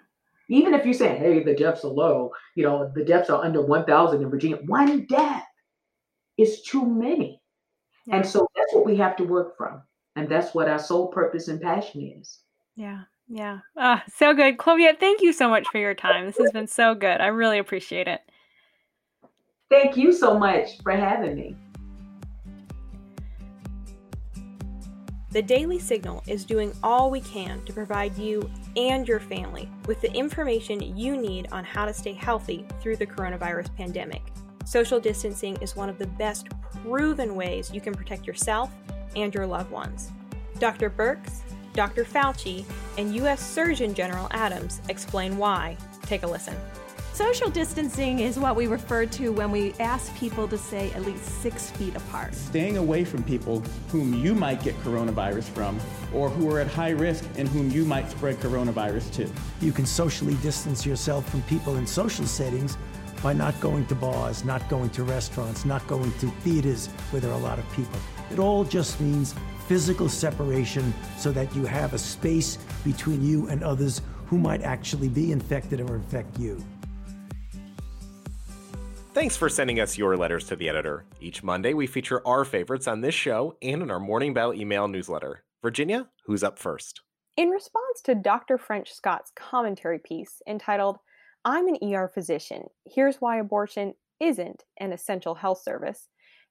Even 0.49 0.73
if 0.73 0.83
you're 0.83 0.93
saying, 0.93 1.19
hey, 1.21 1.43
the 1.43 1.53
deaths 1.53 1.83
are 1.83 1.89
low, 1.89 2.31
you 2.55 2.63
know, 2.63 2.91
the 2.95 3.03
deaths 3.03 3.29
are 3.29 3.43
under 3.43 3.61
1,000 3.61 4.21
in 4.21 4.29
Virginia, 4.29 4.57
one 4.65 5.05
death 5.05 5.45
is 6.37 6.61
too 6.63 6.85
many. 6.85 7.41
Yeah. 8.07 8.17
And 8.17 8.25
so 8.25 8.47
that's 8.55 8.73
what 8.73 8.85
we 8.85 8.95
have 8.97 9.15
to 9.17 9.23
work 9.23 9.55
from. 9.57 9.83
And 10.15 10.27
that's 10.27 10.55
what 10.55 10.67
our 10.67 10.79
sole 10.79 11.07
purpose 11.09 11.49
and 11.49 11.61
passion 11.61 12.01
is. 12.19 12.39
Yeah. 12.75 13.01
Yeah. 13.27 13.59
Ah, 13.77 14.03
so 14.07 14.33
good. 14.33 14.57
Clovia, 14.57 14.99
thank 14.99 15.21
you 15.21 15.33
so 15.33 15.47
much 15.47 15.67
for 15.71 15.77
your 15.77 15.93
time. 15.93 16.25
This 16.25 16.37
has 16.39 16.51
been 16.51 16.65
so 16.65 16.95
good. 16.95 17.21
I 17.21 17.27
really 17.27 17.59
appreciate 17.59 18.07
it. 18.07 18.21
Thank 19.69 19.95
you 19.95 20.11
so 20.11 20.39
much 20.39 20.81
for 20.81 20.93
having 20.93 21.35
me. 21.35 21.55
The 25.31 25.43
Daily 25.43 25.77
Signal 25.77 26.23
is 26.25 26.43
doing 26.43 26.73
all 26.81 27.11
we 27.11 27.21
can 27.21 27.63
to 27.65 27.73
provide 27.73 28.17
you 28.17 28.49
and 28.75 29.07
your 29.07 29.19
family 29.19 29.69
with 29.85 30.01
the 30.01 30.11
information 30.13 30.97
you 30.97 31.15
need 31.15 31.47
on 31.51 31.63
how 31.63 31.85
to 31.85 31.93
stay 31.93 32.13
healthy 32.13 32.65
through 32.81 32.95
the 32.95 33.05
coronavirus 33.05 33.75
pandemic. 33.75 34.23
Social 34.65 34.99
distancing 34.99 35.55
is 35.57 35.75
one 35.75 35.87
of 35.87 35.99
the 35.99 36.07
best 36.07 36.47
proven 36.81 37.35
ways 37.35 37.71
you 37.71 37.79
can 37.79 37.93
protect 37.93 38.25
yourself 38.25 38.71
and 39.15 39.31
your 39.31 39.45
loved 39.45 39.69
ones. 39.69 40.11
Dr. 40.57 40.89
Birx, 40.89 41.41
Dr. 41.73 42.05
Fauci, 42.05 42.65
and 42.97 43.13
U.S. 43.17 43.39
Surgeon 43.39 43.93
General 43.93 44.27
Adams 44.31 44.81
explain 44.89 45.37
why. 45.37 45.77
Take 46.07 46.23
a 46.23 46.27
listen. 46.27 46.55
Social 47.19 47.49
distancing 47.49 48.19
is 48.19 48.39
what 48.39 48.55
we 48.55 48.67
refer 48.67 49.05
to 49.07 49.33
when 49.33 49.51
we 49.51 49.73
ask 49.73 50.15
people 50.15 50.47
to 50.47 50.57
stay 50.57 50.89
at 50.93 51.01
least 51.01 51.25
six 51.41 51.69
feet 51.71 51.93
apart. 51.97 52.33
Staying 52.33 52.77
away 52.77 53.03
from 53.03 53.23
people 53.23 53.61
whom 53.89 54.13
you 54.13 54.33
might 54.33 54.63
get 54.63 54.73
coronavirus 54.83 55.43
from 55.49 55.77
or 56.13 56.29
who 56.29 56.49
are 56.49 56.61
at 56.61 56.67
high 56.67 56.91
risk 56.91 57.25
and 57.35 57.45
whom 57.49 57.69
you 57.71 57.83
might 57.83 58.09
spread 58.09 58.37
coronavirus 58.37 59.11
to. 59.15 59.29
You 59.59 59.73
can 59.73 59.85
socially 59.85 60.35
distance 60.35 60.85
yourself 60.85 61.29
from 61.29 61.41
people 61.41 61.75
in 61.75 61.85
social 61.85 62.25
settings 62.25 62.77
by 63.21 63.33
not 63.33 63.59
going 63.59 63.85
to 63.87 63.95
bars, 63.95 64.45
not 64.45 64.69
going 64.69 64.89
to 64.91 65.03
restaurants, 65.03 65.65
not 65.65 65.85
going 65.87 66.13
to 66.19 66.27
theaters 66.45 66.87
where 67.11 67.19
there 67.19 67.31
are 67.31 67.39
a 67.41 67.43
lot 67.43 67.59
of 67.59 67.69
people. 67.73 67.99
It 68.31 68.39
all 68.39 68.63
just 68.63 69.01
means 69.01 69.35
physical 69.67 70.07
separation 70.07 70.93
so 71.17 71.33
that 71.33 71.53
you 71.53 71.65
have 71.65 71.93
a 71.93 71.97
space 71.97 72.57
between 72.85 73.21
you 73.21 73.49
and 73.49 73.61
others 73.61 74.01
who 74.27 74.37
might 74.37 74.61
actually 74.61 75.09
be 75.09 75.33
infected 75.33 75.81
or 75.81 75.95
infect 75.95 76.39
you. 76.39 76.63
Thanks 79.19 79.35
for 79.35 79.49
sending 79.49 79.81
us 79.81 79.97
your 79.97 80.15
letters 80.15 80.45
to 80.45 80.55
the 80.55 80.69
editor. 80.69 81.03
Each 81.19 81.43
Monday, 81.43 81.73
we 81.73 81.87
feature 81.87 82.25
our 82.25 82.45
favorites 82.45 82.87
on 82.87 83.01
this 83.01 83.13
show 83.13 83.57
and 83.61 83.81
in 83.81 83.91
our 83.91 83.99
Morning 83.99 84.33
Bell 84.33 84.53
email 84.53 84.87
newsletter. 84.87 85.43
Virginia, 85.61 86.07
who's 86.23 86.41
up 86.41 86.57
first? 86.57 87.01
In 87.35 87.49
response 87.49 87.99
to 88.05 88.15
Dr. 88.15 88.57
French 88.57 88.93
Scott's 88.93 89.33
commentary 89.35 89.99
piece 89.99 90.41
entitled, 90.47 90.99
I'm 91.43 91.67
an 91.67 91.79
ER 91.83 92.07
physician, 92.07 92.63
here's 92.85 93.17
why 93.17 93.39
abortion 93.39 93.93
isn't 94.21 94.63
an 94.79 94.93
essential 94.93 95.35
health 95.35 95.63
service, 95.63 96.07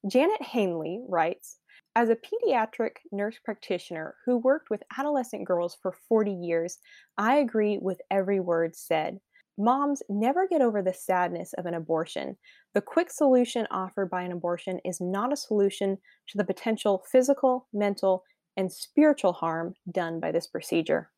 Janet 0.07 0.43
Hanley 0.43 1.01
writes, 1.09 1.61
as 1.97 2.11
a 2.11 2.17
pediatric 2.17 2.97
nurse 3.11 3.39
practitioner 3.43 4.15
who 4.27 4.37
worked 4.37 4.69
with 4.69 4.83
adolescent 4.99 5.47
girls 5.47 5.75
for 5.81 5.95
40 6.07 6.33
years, 6.33 6.77
I 7.17 7.37
agree 7.37 7.79
with 7.81 8.03
every 8.11 8.41
word 8.41 8.77
said. 8.77 9.21
Moms 9.61 10.05
never 10.09 10.47
get 10.47 10.63
over 10.63 10.83
the 10.83 10.95
sadness 10.95 11.53
of 11.55 11.67
an 11.67 11.75
abortion. 11.75 12.37
The 12.75 12.81
quick 12.81 13.11
solution 13.11 13.67
offered 13.73 14.09
by 14.09 14.23
an 14.23 14.31
abortion 14.31 14.79
is 14.85 15.01
not 15.01 15.33
a 15.33 15.37
solution 15.37 15.99
to 16.29 16.39
the 16.39 16.45
potential 16.45 17.05
physical, 17.11 17.67
mental, 17.73 18.23
and 18.57 18.73
spiritual 18.73 19.33
harm 19.33 19.75
done 19.91 20.21
by 20.21 20.31
this 20.31 20.47
procedure. 20.47 21.11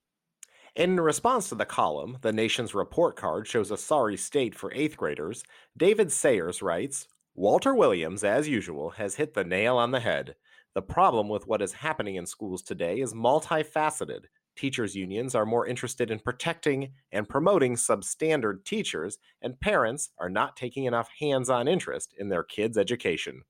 In 0.75 0.99
response 0.99 1.51
to 1.51 1.55
the 1.55 1.67
column, 1.67 2.17
the 2.23 2.33
nation's 2.33 2.75
report 2.75 3.15
card 3.15 3.47
shows 3.47 3.71
a 3.71 3.77
sorry 3.77 4.17
state 4.17 4.55
for 4.55 4.73
eighth 4.73 4.97
graders. 4.97 5.43
David 5.77 6.11
Sayers 6.11 6.63
writes 6.63 7.09
Walter 7.35 7.75
Williams, 7.75 8.25
as 8.25 8.49
usual, 8.49 8.91
has 8.91 9.17
hit 9.17 9.35
the 9.35 9.45
nail 9.45 9.77
on 9.77 9.91
the 9.91 10.01
head. 10.01 10.35
The 10.75 10.83
problem 10.83 11.29
with 11.29 11.47
what 11.47 11.61
is 11.61 11.73
happening 11.73 12.15
in 12.15 12.25
schools 12.25 12.63
today 12.63 13.01
is 13.01 13.13
multifaceted 13.13 14.27
teachers' 14.57 14.95
unions 14.95 15.35
are 15.35 15.47
more 15.47 15.67
interested 15.67 16.11
in 16.11 16.19
protecting 16.19 16.93
and 17.13 17.29
promoting 17.29 17.77
substandard 17.77 18.65
teachers, 18.65 19.19
and 19.43 19.61
parents 19.61 20.11
are 20.19 20.31
not 20.31 20.57
taking 20.57 20.85
enough 20.85 21.09
hands 21.21 21.49
on 21.49 21.69
interest 21.69 22.15
in 22.19 22.29
their 22.29 22.43
kids' 22.43 22.79
education. 22.79 23.43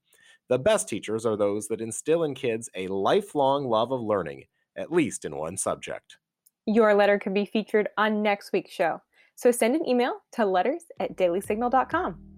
The 0.49 0.59
best 0.59 0.89
teachers 0.89 1.25
are 1.25 1.37
those 1.37 1.67
that 1.67 1.81
instill 1.81 2.23
in 2.23 2.33
kids 2.33 2.69
a 2.75 2.87
lifelong 2.87 3.65
love 3.65 3.91
of 3.91 4.01
learning, 4.01 4.45
at 4.75 4.91
least 4.91 5.25
in 5.25 5.35
one 5.35 5.57
subject. 5.57 6.17
Your 6.65 6.93
letter 6.93 7.17
could 7.19 7.33
be 7.33 7.45
featured 7.45 7.89
on 7.97 8.21
next 8.21 8.51
week's 8.53 8.71
show. 8.71 9.01
So 9.35 9.51
send 9.51 9.75
an 9.75 9.87
email 9.87 10.19
to 10.33 10.45
letters 10.45 10.83
at 10.99 11.15
dailysignal.com. 11.17 12.30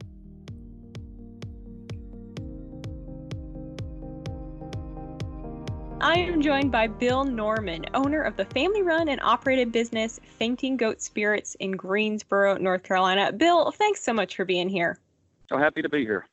I 6.03 6.15
am 6.15 6.41
joined 6.41 6.69
by 6.69 6.87
Bill 6.87 7.23
Norman, 7.23 7.85
owner 7.93 8.23
of 8.23 8.35
the 8.35 8.43
family 8.43 8.81
run 8.81 9.07
and 9.07 9.21
operated 9.21 9.71
business 9.71 10.19
Fainting 10.37 10.75
Goat 10.75 11.01
Spirits 11.01 11.55
in 11.61 11.71
Greensboro, 11.71 12.57
North 12.57 12.83
Carolina. 12.83 13.31
Bill, 13.31 13.71
thanks 13.71 14.03
so 14.03 14.11
much 14.11 14.35
for 14.35 14.43
being 14.43 14.67
here. 14.67 14.99
So 15.47 15.57
happy 15.57 15.81
to 15.81 15.87
be 15.87 16.03
here. 16.03 16.27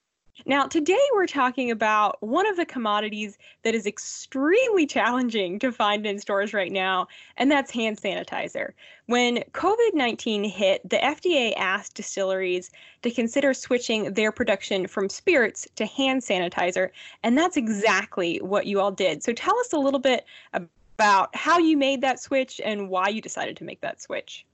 Now, 0.46 0.66
today 0.66 0.98
we're 1.12 1.26
talking 1.26 1.70
about 1.70 2.16
one 2.22 2.46
of 2.46 2.56
the 2.56 2.64
commodities 2.64 3.36
that 3.62 3.74
is 3.74 3.86
extremely 3.86 4.86
challenging 4.86 5.58
to 5.58 5.70
find 5.70 6.06
in 6.06 6.18
stores 6.18 6.54
right 6.54 6.72
now, 6.72 7.08
and 7.36 7.50
that's 7.50 7.70
hand 7.70 8.00
sanitizer. 8.00 8.72
When 9.06 9.38
COVID 9.52 9.94
19 9.94 10.44
hit, 10.44 10.88
the 10.88 10.96
FDA 10.96 11.52
asked 11.56 11.94
distilleries 11.94 12.70
to 13.02 13.10
consider 13.10 13.52
switching 13.52 14.14
their 14.14 14.32
production 14.32 14.86
from 14.86 15.10
spirits 15.10 15.68
to 15.76 15.84
hand 15.84 16.22
sanitizer, 16.22 16.90
and 17.22 17.36
that's 17.36 17.58
exactly 17.58 18.38
what 18.38 18.66
you 18.66 18.80
all 18.80 18.92
did. 18.92 19.22
So, 19.22 19.34
tell 19.34 19.58
us 19.58 19.74
a 19.74 19.78
little 19.78 20.00
bit 20.00 20.24
about 20.54 21.34
how 21.36 21.58
you 21.58 21.76
made 21.76 22.00
that 22.00 22.18
switch 22.18 22.60
and 22.64 22.88
why 22.88 23.08
you 23.08 23.20
decided 23.20 23.56
to 23.58 23.64
make 23.64 23.82
that 23.82 24.00
switch. 24.00 24.46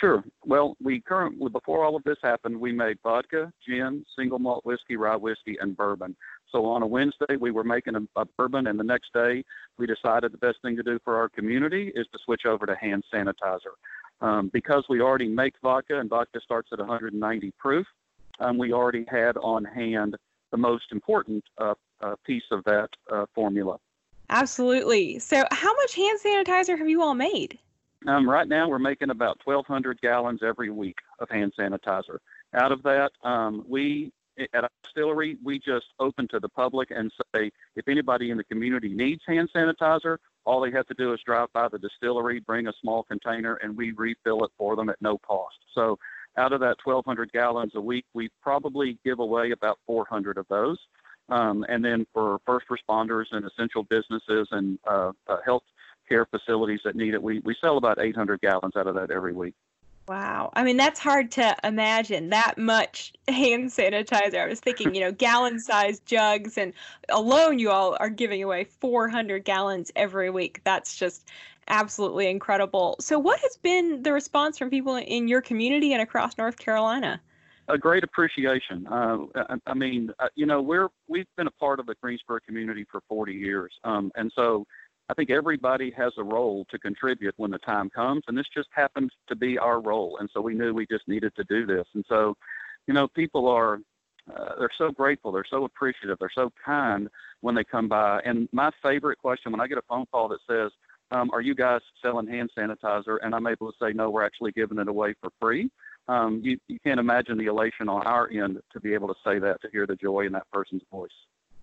Sure. 0.00 0.24
Well, 0.44 0.76
we 0.82 1.00
currently, 1.00 1.48
before 1.50 1.84
all 1.84 1.96
of 1.96 2.02
this 2.04 2.16
happened, 2.22 2.58
we 2.58 2.72
made 2.72 2.98
vodka, 3.02 3.52
gin, 3.66 4.04
single 4.16 4.38
malt 4.38 4.64
whiskey, 4.64 4.96
rye 4.96 5.16
whiskey, 5.16 5.56
and 5.60 5.76
bourbon. 5.76 6.16
So 6.50 6.66
on 6.66 6.82
a 6.82 6.86
Wednesday, 6.86 7.36
we 7.38 7.50
were 7.50 7.64
making 7.64 7.94
a, 7.96 8.20
a, 8.20 8.24
bourbon, 8.36 8.66
and 8.66 8.78
the 8.78 8.84
next 8.84 9.12
day, 9.12 9.44
we 9.78 9.86
decided 9.86 10.32
the 10.32 10.38
best 10.38 10.58
thing 10.62 10.76
to 10.76 10.82
do 10.82 10.98
for 11.04 11.16
our 11.16 11.28
community 11.28 11.92
is 11.94 12.06
to 12.12 12.18
switch 12.24 12.46
over 12.46 12.66
to 12.66 12.74
hand 12.74 13.04
sanitizer. 13.12 13.74
Um, 14.20 14.50
because 14.52 14.84
we 14.88 15.00
already 15.00 15.28
make 15.28 15.54
vodka, 15.62 15.98
and 15.98 16.08
vodka 16.08 16.40
starts 16.42 16.68
at 16.72 16.78
190 16.78 17.52
proof, 17.58 17.86
um, 18.40 18.58
we 18.58 18.72
already 18.72 19.04
had 19.08 19.36
on 19.38 19.64
hand 19.64 20.16
the 20.50 20.56
most 20.56 20.84
important 20.92 21.42
uh, 21.58 21.74
uh, 22.00 22.14
piece 22.24 22.42
of 22.50 22.62
that 22.64 22.88
uh, 23.10 23.26
formula. 23.34 23.78
Absolutely. 24.30 25.18
So, 25.18 25.44
how 25.50 25.74
much 25.74 25.94
hand 25.94 26.18
sanitizer 26.24 26.78
have 26.78 26.88
you 26.88 27.02
all 27.02 27.14
made? 27.14 27.58
Um, 28.06 28.28
right 28.28 28.48
now, 28.48 28.68
we're 28.68 28.78
making 28.78 29.10
about 29.10 29.38
1,200 29.44 30.00
gallons 30.00 30.40
every 30.42 30.70
week 30.70 30.96
of 31.20 31.28
hand 31.30 31.52
sanitizer. 31.58 32.18
Out 32.54 32.72
of 32.72 32.82
that, 32.82 33.12
um, 33.22 33.64
we 33.68 34.12
at 34.54 34.64
a 34.64 34.68
distillery, 34.82 35.36
we 35.44 35.58
just 35.58 35.86
open 36.00 36.26
to 36.28 36.40
the 36.40 36.48
public 36.48 36.90
and 36.90 37.12
say 37.34 37.50
if 37.76 37.86
anybody 37.86 38.30
in 38.30 38.38
the 38.38 38.44
community 38.44 38.88
needs 38.88 39.20
hand 39.26 39.48
sanitizer, 39.54 40.16
all 40.44 40.60
they 40.60 40.70
have 40.70 40.86
to 40.86 40.94
do 40.94 41.12
is 41.12 41.20
drive 41.24 41.48
by 41.52 41.68
the 41.68 41.78
distillery, 41.78 42.40
bring 42.40 42.66
a 42.66 42.72
small 42.80 43.02
container, 43.04 43.56
and 43.56 43.76
we 43.76 43.92
refill 43.92 44.44
it 44.44 44.50
for 44.56 44.74
them 44.74 44.88
at 44.88 44.96
no 45.00 45.18
cost. 45.18 45.56
So, 45.74 45.98
out 46.38 46.54
of 46.54 46.60
that 46.60 46.76
1,200 46.82 47.30
gallons 47.30 47.72
a 47.74 47.80
week, 47.80 48.06
we 48.14 48.30
probably 48.40 48.98
give 49.04 49.18
away 49.18 49.50
about 49.50 49.78
400 49.86 50.38
of 50.38 50.46
those. 50.48 50.78
Um, 51.28 51.64
and 51.68 51.84
then 51.84 52.06
for 52.12 52.38
first 52.46 52.66
responders 52.68 53.26
and 53.32 53.44
essential 53.44 53.84
businesses 53.84 54.48
and 54.50 54.78
uh, 54.88 55.12
uh, 55.28 55.36
health 55.44 55.62
care 56.12 56.26
facilities 56.26 56.80
that 56.84 56.94
need 56.94 57.14
it. 57.14 57.22
We, 57.22 57.40
we 57.44 57.56
sell 57.60 57.78
about 57.78 57.98
800 57.98 58.40
gallons 58.42 58.76
out 58.76 58.86
of 58.86 58.94
that 58.96 59.10
every 59.10 59.32
week. 59.32 59.54
Wow. 60.08 60.50
I 60.54 60.64
mean, 60.64 60.76
that's 60.76 61.00
hard 61.00 61.30
to 61.32 61.56
imagine 61.64 62.28
that 62.30 62.58
much 62.58 63.14
hand 63.28 63.70
sanitizer. 63.70 64.44
I 64.44 64.46
was 64.46 64.60
thinking, 64.60 64.94
you 64.94 65.00
know, 65.00 65.12
gallon 65.12 65.58
sized 65.58 66.04
jugs, 66.04 66.58
and 66.58 66.72
alone 67.08 67.58
you 67.58 67.70
all 67.70 67.96
are 68.00 68.10
giving 68.10 68.42
away 68.42 68.64
400 68.64 69.44
gallons 69.44 69.92
every 69.94 70.28
week. 70.28 70.60
That's 70.64 70.96
just 70.96 71.28
absolutely 71.68 72.28
incredible. 72.28 72.96
So, 72.98 73.18
what 73.18 73.38
has 73.40 73.56
been 73.56 74.02
the 74.02 74.12
response 74.12 74.58
from 74.58 74.70
people 74.70 74.96
in 74.96 75.28
your 75.28 75.40
community 75.40 75.92
and 75.92 76.02
across 76.02 76.36
North 76.36 76.58
Carolina? 76.58 77.20
A 77.68 77.78
great 77.78 78.02
appreciation. 78.02 78.86
Uh, 78.88 79.18
I, 79.36 79.56
I, 79.68 79.74
mean, 79.74 80.10
uh, 80.18 80.26
you 80.34 80.46
know, 80.46 80.60
we're 80.60 80.88
we've 81.06 81.28
been 81.36 81.46
a 81.46 81.52
part 81.52 81.78
of 81.78 81.86
the 81.86 81.94
Greensboro 82.02 82.40
community 82.44 82.84
for 82.90 83.00
40 83.08 83.32
years, 83.32 83.72
um, 83.84 84.10
and 84.16 84.32
so 84.34 84.66
I 85.12 85.14
think 85.14 85.28
everybody 85.28 85.92
has 85.94 86.14
a 86.16 86.24
role 86.24 86.64
to 86.70 86.78
contribute 86.78 87.34
when 87.36 87.50
the 87.50 87.58
time 87.58 87.90
comes, 87.90 88.22
and 88.28 88.38
this 88.38 88.46
just 88.54 88.70
happens 88.74 89.10
to 89.28 89.36
be 89.36 89.58
our 89.58 89.78
role. 89.78 90.16
And 90.18 90.30
so 90.32 90.40
we 90.40 90.54
knew 90.54 90.72
we 90.72 90.86
just 90.86 91.06
needed 91.06 91.34
to 91.36 91.44
do 91.50 91.66
this. 91.66 91.84
And 91.92 92.02
so, 92.08 92.34
you 92.86 92.94
know, 92.94 93.08
people 93.08 93.46
are 93.46 93.80
uh, 94.34 94.54
they're 94.58 94.70
so 94.78 94.90
grateful, 94.90 95.30
they're 95.30 95.44
so 95.50 95.64
appreciative, 95.64 96.16
they're 96.18 96.30
so 96.34 96.50
kind 96.64 97.08
when 97.42 97.54
they 97.54 97.62
come 97.62 97.88
by. 97.88 98.22
And 98.24 98.48
my 98.52 98.70
favorite 98.82 99.18
question 99.18 99.52
when 99.52 99.60
I 99.60 99.66
get 99.66 99.76
a 99.76 99.82
phone 99.86 100.06
call 100.10 100.28
that 100.28 100.38
says, 100.48 100.70
um, 101.10 101.28
"Are 101.34 101.42
you 101.42 101.54
guys 101.54 101.82
selling 102.00 102.26
hand 102.26 102.48
sanitizer?" 102.58 103.18
and 103.20 103.34
I'm 103.34 103.46
able 103.46 103.70
to 103.70 103.76
say, 103.78 103.92
"No, 103.92 104.08
we're 104.08 104.24
actually 104.24 104.52
giving 104.52 104.78
it 104.78 104.88
away 104.88 105.14
for 105.20 105.28
free." 105.38 105.70
Um, 106.08 106.40
you, 106.42 106.56
you 106.68 106.78
can't 106.80 106.98
imagine 106.98 107.36
the 107.36 107.46
elation 107.46 107.90
on 107.90 108.06
our 108.06 108.30
end 108.30 108.60
to 108.72 108.80
be 108.80 108.94
able 108.94 109.08
to 109.08 109.20
say 109.26 109.38
that, 109.40 109.60
to 109.60 109.68
hear 109.70 109.86
the 109.86 109.96
joy 109.96 110.24
in 110.24 110.32
that 110.32 110.50
person's 110.50 110.82
voice. 110.90 111.10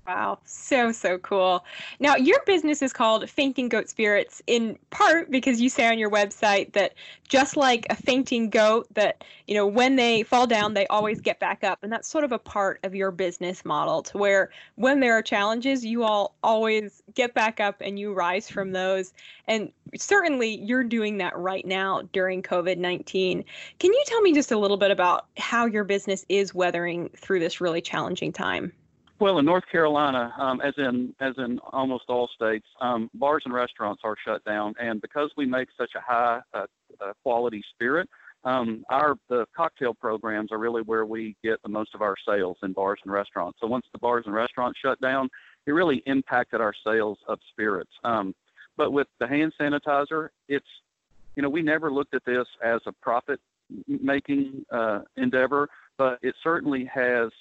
Wow, 0.07 0.39
so, 0.43 0.91
so 0.91 1.19
cool. 1.19 1.63
Now, 1.99 2.15
your 2.15 2.39
business 2.47 2.81
is 2.81 2.91
called 2.91 3.29
Fainting 3.29 3.69
Goat 3.69 3.89
Spirits 3.89 4.41
in 4.47 4.75
part 4.89 5.29
because 5.29 5.61
you 5.61 5.69
say 5.69 5.87
on 5.87 5.99
your 5.99 6.09
website 6.09 6.73
that 6.73 6.95
just 7.27 7.55
like 7.55 7.85
a 7.91 7.95
fainting 7.95 8.49
goat, 8.49 8.87
that, 8.95 9.23
you 9.45 9.53
know, 9.53 9.67
when 9.67 9.97
they 9.97 10.23
fall 10.23 10.47
down, 10.47 10.73
they 10.73 10.87
always 10.87 11.21
get 11.21 11.39
back 11.39 11.63
up. 11.63 11.77
And 11.83 11.91
that's 11.91 12.07
sort 12.07 12.23
of 12.23 12.31
a 12.31 12.39
part 12.39 12.79
of 12.83 12.95
your 12.95 13.11
business 13.11 13.63
model 13.63 14.01
to 14.01 14.17
where 14.17 14.49
when 14.75 14.99
there 14.99 15.13
are 15.13 15.21
challenges, 15.21 15.85
you 15.85 16.03
all 16.03 16.35
always 16.41 17.03
get 17.13 17.35
back 17.35 17.59
up 17.59 17.75
and 17.79 17.99
you 17.99 18.11
rise 18.11 18.49
from 18.49 18.71
those. 18.71 19.13
And 19.47 19.71
certainly 19.95 20.57
you're 20.59 20.83
doing 20.83 21.19
that 21.19 21.37
right 21.37 21.67
now 21.67 22.01
during 22.13 22.41
COVID 22.41 22.79
19. 22.79 23.45
Can 23.77 23.93
you 23.93 24.03
tell 24.07 24.21
me 24.21 24.33
just 24.33 24.51
a 24.51 24.57
little 24.57 24.77
bit 24.77 24.89
about 24.89 25.27
how 25.37 25.67
your 25.67 25.83
business 25.83 26.25
is 26.29 26.55
weathering 26.55 27.09
through 27.15 27.41
this 27.41 27.61
really 27.61 27.81
challenging 27.81 28.33
time? 28.33 28.73
Well, 29.19 29.39
in 29.39 29.45
North 29.45 29.65
Carolina, 29.69 30.33
um, 30.39 30.61
as 30.61 30.73
in 30.77 31.13
as 31.19 31.33
in 31.37 31.59
almost 31.73 32.05
all 32.07 32.29
states, 32.33 32.65
um, 32.79 33.09
bars 33.13 33.41
and 33.43 33.53
restaurants 33.53 34.01
are 34.05 34.15
shut 34.25 34.41
down, 34.45 34.73
and 34.79 35.01
because 35.01 35.29
we 35.35 35.45
make 35.45 35.67
such 35.77 35.91
a 35.95 35.99
high 35.99 36.39
uh, 36.53 36.65
uh, 37.01 37.11
quality 37.21 37.61
spirit, 37.73 38.07
um, 38.45 38.85
our 38.89 39.15
the 39.27 39.45
cocktail 39.53 39.93
programs 39.93 40.53
are 40.53 40.57
really 40.57 40.83
where 40.83 41.05
we 41.05 41.35
get 41.43 41.61
the 41.63 41.69
most 41.69 41.93
of 41.93 42.01
our 42.01 42.15
sales 42.25 42.55
in 42.63 42.71
bars 42.71 43.01
and 43.03 43.11
restaurants. 43.11 43.59
So 43.59 43.67
once 43.67 43.85
the 43.91 43.99
bars 43.99 44.23
and 44.25 44.33
restaurants 44.33 44.79
shut 44.79 45.01
down, 45.01 45.29
it 45.65 45.71
really 45.71 46.01
impacted 46.05 46.61
our 46.61 46.73
sales 46.85 47.17
of 47.27 47.39
spirits. 47.51 47.91
Um, 48.05 48.33
but 48.77 48.93
with 48.93 49.07
the 49.19 49.27
hand 49.27 49.51
sanitizer, 49.59 50.29
it's 50.47 50.65
you 51.35 51.43
know 51.43 51.49
we 51.49 51.61
never 51.61 51.91
looked 51.91 52.13
at 52.13 52.23
this 52.23 52.47
as 52.63 52.79
a 52.85 52.93
profit 53.01 53.41
making 53.85 54.65
uh, 54.71 55.01
endeavor, 55.17 55.67
but 55.97 56.19
it 56.21 56.35
certainly 56.41 56.85
has 56.85 57.31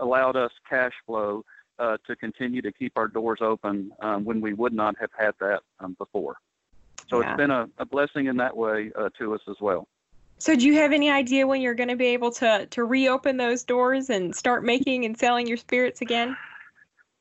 allowed 0.00 0.36
us 0.36 0.50
cash 0.68 0.92
flow 1.06 1.44
uh, 1.78 1.96
to 2.06 2.16
continue 2.16 2.62
to 2.62 2.72
keep 2.72 2.92
our 2.96 3.08
doors 3.08 3.40
open 3.42 3.90
um, 4.00 4.24
when 4.24 4.40
we 4.40 4.54
would 4.54 4.72
not 4.72 4.96
have 4.98 5.10
had 5.18 5.32
that 5.40 5.60
um, 5.80 5.94
before. 5.98 6.36
So 7.08 7.20
yeah. 7.20 7.30
it's 7.30 7.36
been 7.36 7.50
a, 7.50 7.68
a, 7.78 7.84
blessing 7.84 8.26
in 8.26 8.36
that 8.38 8.56
way 8.56 8.90
uh, 8.98 9.10
to 9.18 9.34
us 9.34 9.40
as 9.48 9.56
well. 9.60 9.86
So, 10.38 10.56
do 10.56 10.66
you 10.66 10.74
have 10.74 10.92
any 10.92 11.10
idea 11.10 11.46
when 11.46 11.62
you're 11.62 11.74
going 11.74 11.88
to 11.88 11.96
be 11.96 12.06
able 12.08 12.30
to 12.32 12.66
to 12.66 12.84
reopen 12.84 13.36
those 13.36 13.64
doors 13.64 14.10
and 14.10 14.34
start 14.34 14.64
making 14.64 15.04
and 15.04 15.16
selling 15.16 15.46
your 15.46 15.56
spirits 15.56 16.02
again? 16.02 16.36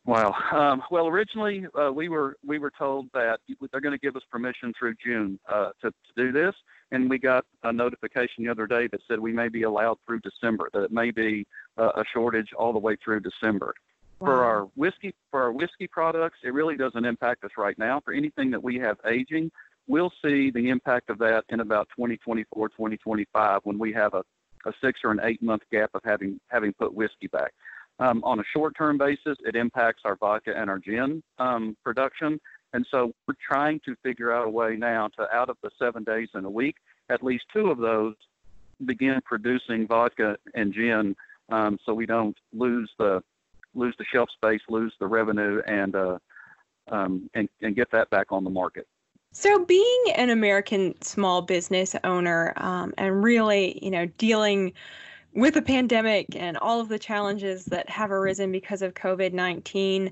Wow. 0.06 0.36
Um, 0.52 0.84
well, 0.92 1.08
originally 1.08 1.66
uh, 1.80 1.92
we 1.92 2.10
were 2.10 2.38
we 2.46 2.60
were 2.60 2.72
told 2.78 3.08
that 3.14 3.40
they're 3.72 3.82
going 3.82 3.94
to 3.94 4.00
give 4.00 4.16
us 4.16 4.22
permission 4.30 4.74
through 4.78 4.96
June 5.04 5.40
uh, 5.52 5.70
to, 5.82 5.92
to 5.92 5.94
do 6.16 6.32
this, 6.32 6.54
and 6.92 7.10
we 7.10 7.18
got 7.18 7.46
a 7.64 7.74
notification 7.74 8.44
the 8.44 8.50
other 8.50 8.68
day 8.68 8.88
that 8.88 9.02
said 9.08 9.20
we 9.20 9.34
may 9.34 9.50
be 9.50 9.64
allowed 9.64 9.98
through 10.06 10.20
December. 10.20 10.70
That 10.74 10.84
it 10.84 10.92
may 10.92 11.12
be 11.12 11.46
uh, 11.78 11.92
a 11.96 12.04
shortage 12.14 12.50
all 12.58 12.74
the 12.74 12.80
way 12.80 12.96
through 13.04 13.22
December. 13.22 13.74
Wow. 14.20 14.28
For 14.28 14.44
our 14.46 14.62
whiskey 14.76 15.14
for 15.32 15.42
our 15.44 15.52
whiskey 15.52 15.88
products, 15.88 16.40
it 16.44 16.54
really 16.54 16.78
doesn't 16.78 17.06
impact 17.06 17.44
us 17.44 17.52
right 17.58 17.78
now. 17.78 18.02
For 18.04 18.14
anything 18.14 18.52
that 18.52 18.64
we 18.64 18.78
have 18.80 18.98
aging, 19.06 19.52
we'll 19.88 20.12
see 20.24 20.52
the 20.52 20.70
impact 20.70 21.10
of 21.10 21.18
that 21.20 21.44
in 21.50 21.60
about 21.60 21.90
2024, 21.96 22.70
2025 22.70 23.60
when 23.64 23.78
we 23.78 23.92
have 23.94 24.14
a, 24.14 24.24
a 24.66 24.74
six 24.82 25.02
or 25.04 25.12
an 25.12 25.20
eight 25.24 25.42
month 25.42 25.64
gap 25.72 25.90
of 25.94 26.02
having 26.06 26.40
having 26.50 26.74
put 26.74 26.94
whiskey 26.94 27.28
back. 27.28 27.52
Um, 27.98 28.22
on 28.26 28.40
a 28.40 28.44
short-term 28.54 28.98
basis, 28.98 29.38
it 29.46 29.56
impacts 29.56 30.02
our 30.04 30.18
vodka 30.18 30.54
and 30.56 30.70
our 30.70 30.80
gin 30.80 31.24
um, 31.40 31.78
production. 31.84 32.40
And 32.76 32.86
so 32.92 33.14
we're 33.26 33.36
trying 33.42 33.80
to 33.86 33.96
figure 34.04 34.34
out 34.34 34.48
a 34.48 34.50
way 34.50 34.76
now 34.76 35.08
to, 35.18 35.34
out 35.34 35.50
of 35.50 35.56
the 35.64 35.70
seven 35.80 36.04
days 36.04 36.28
in 36.36 36.44
a 36.44 36.50
week, 36.50 36.76
at 37.10 37.24
least 37.24 37.46
two 37.54 37.72
of 37.72 37.78
those 37.78 38.16
begin 38.84 39.22
producing 39.24 39.88
vodka 39.88 40.36
and 40.56 40.74
gin, 40.74 41.16
um, 41.50 41.78
so 41.86 41.94
we 41.94 42.06
don't 42.06 42.36
lose 42.52 42.92
the 43.00 43.24
lose 43.76 43.96
the 43.98 44.04
shelf 44.12 44.28
space, 44.30 44.60
lose 44.68 44.94
the 45.00 45.08
revenue, 45.08 45.62
and 45.66 45.96
uh, 45.96 46.18
um, 46.92 47.30
and 47.34 47.48
and 47.62 47.78
get 47.78 47.90
that 47.92 48.10
back 48.10 48.34
on 48.34 48.44
the 48.44 48.50
market. 48.50 48.86
So, 49.32 49.64
being 49.64 50.04
an 50.18 50.30
American 50.30 51.02
small 51.02 51.42
business 51.42 51.96
owner 52.04 52.52
um, 52.58 52.94
and 52.98 53.24
really, 53.24 53.80
you 53.82 53.92
know, 53.92 54.06
dealing 54.18 54.74
with 55.34 55.54
the 55.54 55.62
pandemic 55.62 56.36
and 56.36 56.58
all 56.58 56.82
of 56.82 56.90
the 56.90 57.00
challenges 57.00 57.66
that 57.66 57.90
have 57.90 58.12
arisen 58.12 58.52
because 58.52 58.82
of 58.82 58.94
COVID 58.96 59.32
19, 59.32 60.12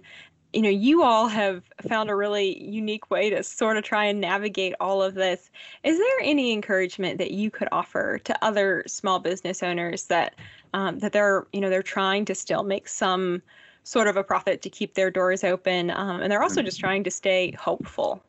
you 0.54 0.62
know, 0.62 0.70
you 0.70 1.04
all 1.04 1.28
have 1.28 1.63
found 1.88 2.10
a 2.10 2.16
really 2.16 2.63
unique 2.63 3.10
way 3.10 3.30
to 3.32 3.44
sort 3.44 3.76
of 3.76 3.84
try 3.84 4.06
and 4.06 4.22
navigate 4.22 4.76
all 4.80 5.02
of 5.02 5.16
this. 5.16 5.50
Is 5.84 5.98
there 5.98 6.20
any 6.22 6.54
encouragement 6.54 7.18
that 7.18 7.32
you 7.32 7.50
could 7.50 7.68
offer 7.72 8.20
to 8.20 8.46
other 8.46 8.84
small 8.86 9.20
business 9.20 9.63
owners 9.63 10.06
that 10.06 10.36
um, 10.74 11.00
that 11.00 11.12
they're, 11.12 11.48
you 11.54 11.62
know, 11.62 11.70
they're 11.70 11.84
trying 11.84 12.26
to 12.26 12.36
still 12.36 12.63
make 12.63 12.88
some 12.88 13.42
sort 13.84 14.08
of 14.08 14.18
a 14.18 14.24
profit 14.24 14.62
to 14.62 14.70
keep 14.70 14.94
their 14.94 15.12
doors 15.12 15.44
open, 15.44 15.92
um, 15.92 16.22
and 16.22 16.32
they're 16.32 16.42
also 16.42 16.62
just 16.62 16.78
mm-hmm. 16.78 16.88
trying 16.88 17.04
to 17.04 17.12
stay 17.12 17.52
hopeful? 17.52 18.24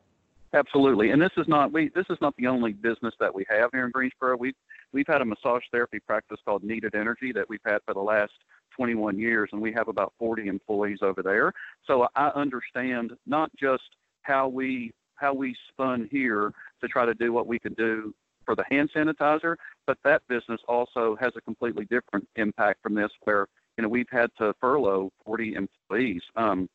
Absolutely, 0.53 1.11
and 1.11 1.21
this 1.21 1.33
is 1.37 1.49
not 1.49 1.73
we. 1.73 1.91
This 1.95 2.07
is 2.11 2.19
not 2.21 2.35
the 2.37 2.47
only 2.47 2.73
business 2.73 3.15
that 3.19 3.35
we 3.35 3.45
have 3.49 3.71
here 3.73 3.85
in 3.85 3.91
Greensboro. 3.91 4.37
We've 4.37 4.55
we've 4.93 5.07
had 5.07 5.21
a 5.21 5.25
massage 5.25 5.65
therapy 5.73 5.99
practice 6.01 6.39
called 6.45 6.63
Kneaded 6.63 6.95
Energy 6.95 7.33
that 7.33 7.49
we've 7.49 7.61
had 7.65 7.79
for 7.85 7.93
the 7.93 8.01
last 8.01 8.33
21 8.77 9.19
years, 9.19 9.51
and 9.53 9.61
we 9.61 9.73
have 9.73 9.89
about 9.89 10.13
40 10.19 10.49
employees 10.49 10.99
over 11.03 11.23
there. 11.23 11.53
So 11.87 12.09
I 12.15 12.29
understand 12.29 13.13
not 13.27 13.51
just 13.57 13.83
how 14.23 14.49
we 14.49 14.93
how 15.17 15.33
we 15.33 15.55
spun 15.69 16.09
here 16.11 16.53
to 16.81 16.89
try 16.89 17.07
to 17.07 17.15
do 17.15 17.33
what 17.33 17.47
we 17.47 17.59
could 17.59 17.77
do 17.77 18.13
for 18.45 18.57
the 18.57 18.65
hand 18.69 18.91
sanitizer, 18.95 19.57
but 19.87 19.97
that 20.05 20.23
business 20.29 20.61
also 20.69 21.17
has 21.21 21.33
a 21.37 21.41
completely 21.41 21.85
different 21.87 22.29
impact 22.37 22.83
from 22.83 22.95
this, 22.95 23.11
where 23.23 23.47
you 23.77 23.83
know 23.83 23.89
we've 23.89 24.11
had 24.11 24.31
to 24.39 24.55
furlough 24.61 25.13
40 25.25 25.55
employees. 25.55 26.23
Um, 26.37 26.69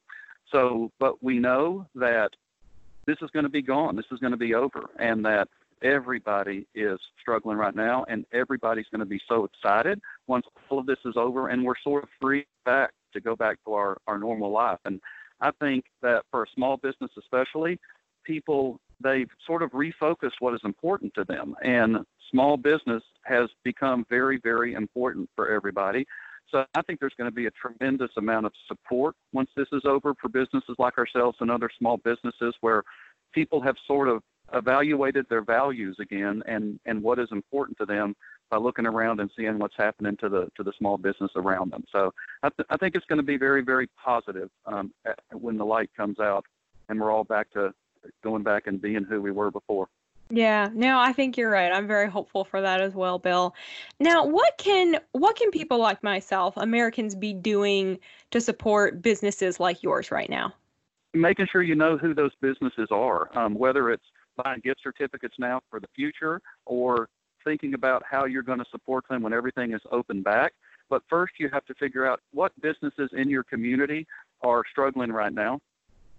so, 0.51 0.91
but 0.99 1.21
we 1.23 1.37
know 1.37 1.85
that 1.95 2.29
this 3.05 3.17
is 3.21 3.29
going 3.31 3.43
to 3.43 3.49
be 3.49 3.61
gone. 3.61 3.95
This 3.95 4.05
is 4.11 4.19
going 4.19 4.31
to 4.31 4.37
be 4.37 4.55
over, 4.55 4.89
and 4.97 5.23
that 5.25 5.47
everybody 5.81 6.67
is 6.75 6.99
struggling 7.21 7.57
right 7.57 7.75
now, 7.75 8.05
and 8.07 8.25
everybody's 8.33 8.87
going 8.91 8.99
to 8.99 9.05
be 9.05 9.21
so 9.27 9.45
excited 9.45 9.99
once 10.27 10.45
all 10.69 10.79
of 10.79 10.85
this 10.85 10.99
is 11.05 11.15
over, 11.15 11.49
and 11.49 11.63
we're 11.63 11.77
sort 11.83 12.03
of 12.03 12.09
free 12.21 12.45
back 12.65 12.91
to 13.13 13.21
go 13.21 13.35
back 13.35 13.57
to 13.65 13.73
our, 13.73 13.97
our 14.07 14.17
normal 14.17 14.51
life. 14.51 14.79
And 14.85 15.01
I 15.41 15.51
think 15.59 15.85
that 16.01 16.23
for 16.31 16.43
a 16.43 16.47
small 16.55 16.77
business, 16.77 17.11
especially, 17.17 17.79
people 18.23 18.79
they've 19.01 19.29
sort 19.47 19.63
of 19.63 19.71
refocused 19.71 20.39
what 20.39 20.53
is 20.53 20.61
important 20.63 21.13
to 21.15 21.23
them, 21.23 21.55
and 21.63 22.05
small 22.29 22.57
business 22.57 23.03
has 23.23 23.49
become 23.63 24.05
very, 24.09 24.39
very 24.43 24.73
important 24.73 25.29
for 25.35 25.49
everybody. 25.49 26.05
So 26.51 26.65
I 26.73 26.81
think 26.81 26.99
there's 26.99 27.13
going 27.17 27.29
to 27.29 27.35
be 27.35 27.45
a 27.45 27.51
tremendous 27.51 28.09
amount 28.17 28.45
of 28.47 28.53
support 28.67 29.15
once 29.33 29.49
this 29.55 29.67
is 29.71 29.83
over 29.85 30.13
for 30.19 30.29
businesses 30.29 30.75
like 30.79 30.97
ourselves 30.97 31.37
and 31.41 31.51
other 31.51 31.69
small 31.77 31.97
businesses 31.97 32.55
where 32.61 32.83
people 33.33 33.61
have 33.61 33.75
sort 33.87 34.07
of 34.07 34.23
evaluated 34.53 35.25
their 35.29 35.41
values 35.41 35.97
again 35.99 36.41
and, 36.45 36.79
and 36.85 37.01
what 37.01 37.19
is 37.19 37.29
important 37.31 37.77
to 37.77 37.85
them 37.85 38.15
by 38.49 38.57
looking 38.57 38.85
around 38.85 39.19
and 39.19 39.29
seeing 39.35 39.59
what's 39.59 39.75
happening 39.77 40.17
to 40.17 40.27
the 40.27 40.49
to 40.55 40.63
the 40.63 40.73
small 40.77 40.97
business 40.97 41.31
around 41.35 41.71
them. 41.71 41.83
So 41.91 42.11
I, 42.41 42.49
th- 42.49 42.67
I 42.69 42.77
think 42.77 42.95
it's 42.95 43.05
going 43.05 43.17
to 43.17 43.23
be 43.23 43.37
very 43.37 43.61
very 43.61 43.87
positive 44.03 44.49
um, 44.65 44.91
when 45.31 45.57
the 45.57 45.65
light 45.65 45.89
comes 45.95 46.19
out 46.19 46.45
and 46.87 46.99
we're 46.99 47.11
all 47.11 47.23
back 47.23 47.51
to 47.51 47.73
going 48.23 48.43
back 48.43 48.67
and 48.67 48.81
being 48.81 49.03
who 49.03 49.21
we 49.21 49.31
were 49.31 49.51
before. 49.51 49.87
Yeah, 50.31 50.69
no, 50.73 50.99
I 50.99 51.11
think 51.11 51.37
you're 51.37 51.49
right. 51.49 51.71
I'm 51.71 51.87
very 51.87 52.07
hopeful 52.07 52.43
for 52.43 52.61
that 52.61 52.81
as 52.81 52.93
well, 52.93 53.17
Bill. 53.17 53.55
Now, 53.99 54.23
what 54.23 54.57
can 54.59 54.99
what 55.13 55.35
can 55.35 55.49
people 55.49 55.79
like 55.79 56.03
myself, 56.03 56.55
Americans, 56.57 57.15
be 57.15 57.33
doing 57.33 57.99
to 58.29 58.39
support 58.39 59.01
businesses 59.01 59.59
like 59.59 59.81
yours 59.81 60.11
right 60.11 60.29
now? 60.29 60.53
Making 61.15 61.47
sure 61.51 61.63
you 61.63 61.73
know 61.73 61.97
who 61.97 62.13
those 62.13 62.31
businesses 62.41 62.89
are, 62.91 63.35
um, 63.35 63.55
whether 63.55 63.89
it's 63.89 64.05
buying 64.43 64.61
gift 64.63 64.81
certificates 64.83 65.35
now 65.39 65.61
for 65.69 65.79
the 65.79 65.87
future 65.95 66.41
or 66.65 67.09
thinking 67.43 67.73
about 67.73 68.03
how 68.09 68.25
you're 68.25 68.43
going 68.43 68.59
to 68.59 68.65
support 68.71 69.05
them 69.09 69.21
when 69.21 69.33
everything 69.33 69.73
is 69.73 69.81
open 69.91 70.21
back. 70.21 70.53
But 70.89 71.03
first, 71.09 71.33
you 71.39 71.49
have 71.53 71.65
to 71.65 71.73
figure 71.75 72.05
out 72.05 72.19
what 72.31 72.51
businesses 72.61 73.09
in 73.13 73.29
your 73.29 73.43
community 73.43 74.07
are 74.41 74.63
struggling 74.71 75.11
right 75.11 75.33
now 75.33 75.59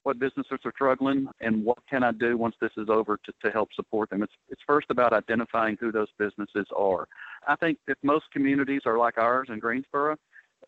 what 0.02 0.18
businesses 0.18 0.58
are 0.64 0.72
struggling 0.72 1.28
and 1.40 1.64
what 1.64 1.78
can 1.88 2.02
I 2.02 2.12
do 2.12 2.36
once 2.36 2.54
this 2.60 2.70
is 2.76 2.88
over 2.88 3.18
to, 3.24 3.32
to 3.44 3.50
help 3.50 3.72
support 3.74 4.10
them. 4.10 4.22
It's, 4.22 4.32
it's 4.48 4.62
first 4.66 4.86
about 4.90 5.12
identifying 5.12 5.76
who 5.80 5.92
those 5.92 6.08
businesses 6.18 6.66
are. 6.76 7.06
I 7.46 7.56
think 7.56 7.78
if 7.86 7.96
most 8.02 8.24
communities 8.32 8.82
are 8.86 8.98
like 8.98 9.18
ours 9.18 9.48
in 9.50 9.58
Greensboro, 9.58 10.16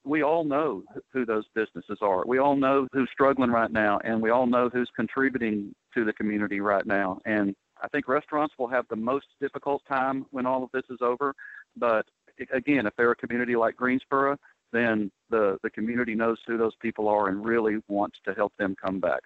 we 0.04 0.22
all 0.22 0.44
know 0.44 0.82
who 1.12 1.24
those 1.24 1.44
businesses 1.54 1.98
are. 2.00 2.24
We 2.26 2.38
all 2.38 2.56
know 2.56 2.88
who's 2.92 3.08
struggling 3.12 3.50
right 3.50 3.70
now, 3.70 4.00
and 4.04 4.20
we 4.20 4.30
all 4.30 4.46
know 4.46 4.68
who's 4.68 4.90
contributing 4.96 5.74
to 5.94 6.04
the 6.04 6.12
community 6.12 6.60
right 6.60 6.84
now. 6.84 7.20
And 7.24 7.54
I 7.82 7.88
think 7.88 8.08
restaurants 8.08 8.54
will 8.58 8.68
have 8.68 8.86
the 8.88 8.96
most 8.96 9.26
difficult 9.40 9.82
time 9.88 10.26
when 10.30 10.46
all 10.46 10.64
of 10.64 10.70
this 10.72 10.84
is 10.90 10.98
over. 11.00 11.34
But 11.76 12.06
again, 12.52 12.86
if 12.86 12.94
they're 12.96 13.12
a 13.12 13.16
community 13.16 13.56
like 13.56 13.76
Greensboro, 13.76 14.36
then 14.72 15.10
the, 15.30 15.58
the 15.62 15.70
community 15.70 16.14
knows 16.14 16.38
who 16.46 16.56
those 16.56 16.74
people 16.80 17.08
are 17.08 17.28
and 17.28 17.44
really 17.44 17.78
wants 17.88 18.18
to 18.24 18.34
help 18.34 18.52
them 18.58 18.74
come 18.82 19.00
back. 19.00 19.20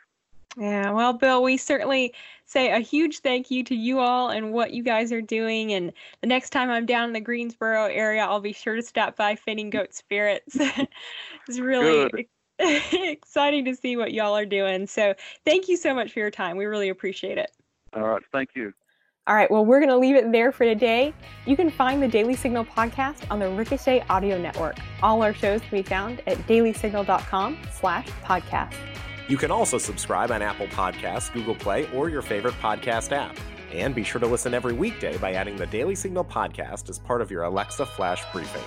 Yeah, 0.58 0.90
well, 0.92 1.12
Bill, 1.12 1.42
we 1.42 1.58
certainly 1.58 2.14
say 2.46 2.70
a 2.70 2.78
huge 2.78 3.18
thank 3.18 3.50
you 3.50 3.62
to 3.64 3.74
you 3.74 3.98
all 3.98 4.30
and 4.30 4.52
what 4.52 4.72
you 4.72 4.82
guys 4.82 5.12
are 5.12 5.20
doing. 5.20 5.72
And 5.74 5.92
the 6.22 6.26
next 6.26 6.50
time 6.50 6.70
I'm 6.70 6.86
down 6.86 7.08
in 7.08 7.12
the 7.12 7.20
Greensboro 7.20 7.86
area, 7.86 8.24
I'll 8.24 8.40
be 8.40 8.52
sure 8.52 8.74
to 8.74 8.82
stop 8.82 9.16
by 9.16 9.34
Fainting 9.34 9.68
Goat 9.68 9.92
Spirits. 9.92 10.56
it's 11.48 11.58
really 11.58 12.28
exciting 12.58 13.66
to 13.66 13.76
see 13.76 13.96
what 13.98 14.14
y'all 14.14 14.34
are 14.34 14.46
doing. 14.46 14.86
So 14.86 15.14
thank 15.44 15.68
you 15.68 15.76
so 15.76 15.94
much 15.94 16.12
for 16.12 16.20
your 16.20 16.30
time. 16.30 16.56
We 16.56 16.64
really 16.64 16.88
appreciate 16.88 17.36
it. 17.36 17.50
All 17.94 18.02
right. 18.02 18.22
Thank 18.32 18.50
you. 18.54 18.72
All 19.28 19.34
right, 19.34 19.50
well, 19.50 19.64
we're 19.64 19.80
going 19.80 19.90
to 19.90 19.96
leave 19.96 20.14
it 20.14 20.30
there 20.30 20.52
for 20.52 20.64
today. 20.64 21.12
You 21.46 21.56
can 21.56 21.68
find 21.68 22.00
the 22.00 22.06
Daily 22.06 22.36
Signal 22.36 22.64
podcast 22.64 23.28
on 23.28 23.40
the 23.40 23.50
Ricochet 23.50 24.04
Audio 24.08 24.38
Network. 24.40 24.76
All 25.02 25.20
our 25.20 25.34
shows 25.34 25.60
can 25.62 25.70
be 25.78 25.82
found 25.82 26.22
at 26.28 26.38
dailysignal.com 26.46 27.58
slash 27.72 28.06
podcast. 28.22 28.74
You 29.28 29.36
can 29.36 29.50
also 29.50 29.78
subscribe 29.78 30.30
on 30.30 30.40
Apple 30.40 30.68
Podcasts, 30.68 31.32
Google 31.32 31.56
Play, 31.56 31.90
or 31.92 32.08
your 32.08 32.22
favorite 32.22 32.54
podcast 32.54 33.10
app. 33.10 33.36
And 33.72 33.92
be 33.92 34.04
sure 34.04 34.20
to 34.20 34.26
listen 34.26 34.54
every 34.54 34.72
weekday 34.72 35.16
by 35.18 35.32
adding 35.32 35.56
the 35.56 35.66
Daily 35.66 35.96
Signal 35.96 36.24
podcast 36.24 36.88
as 36.88 37.00
part 37.00 37.20
of 37.20 37.30
your 37.30 37.42
Alexa 37.42 37.86
Flash 37.86 38.22
briefing. 38.32 38.62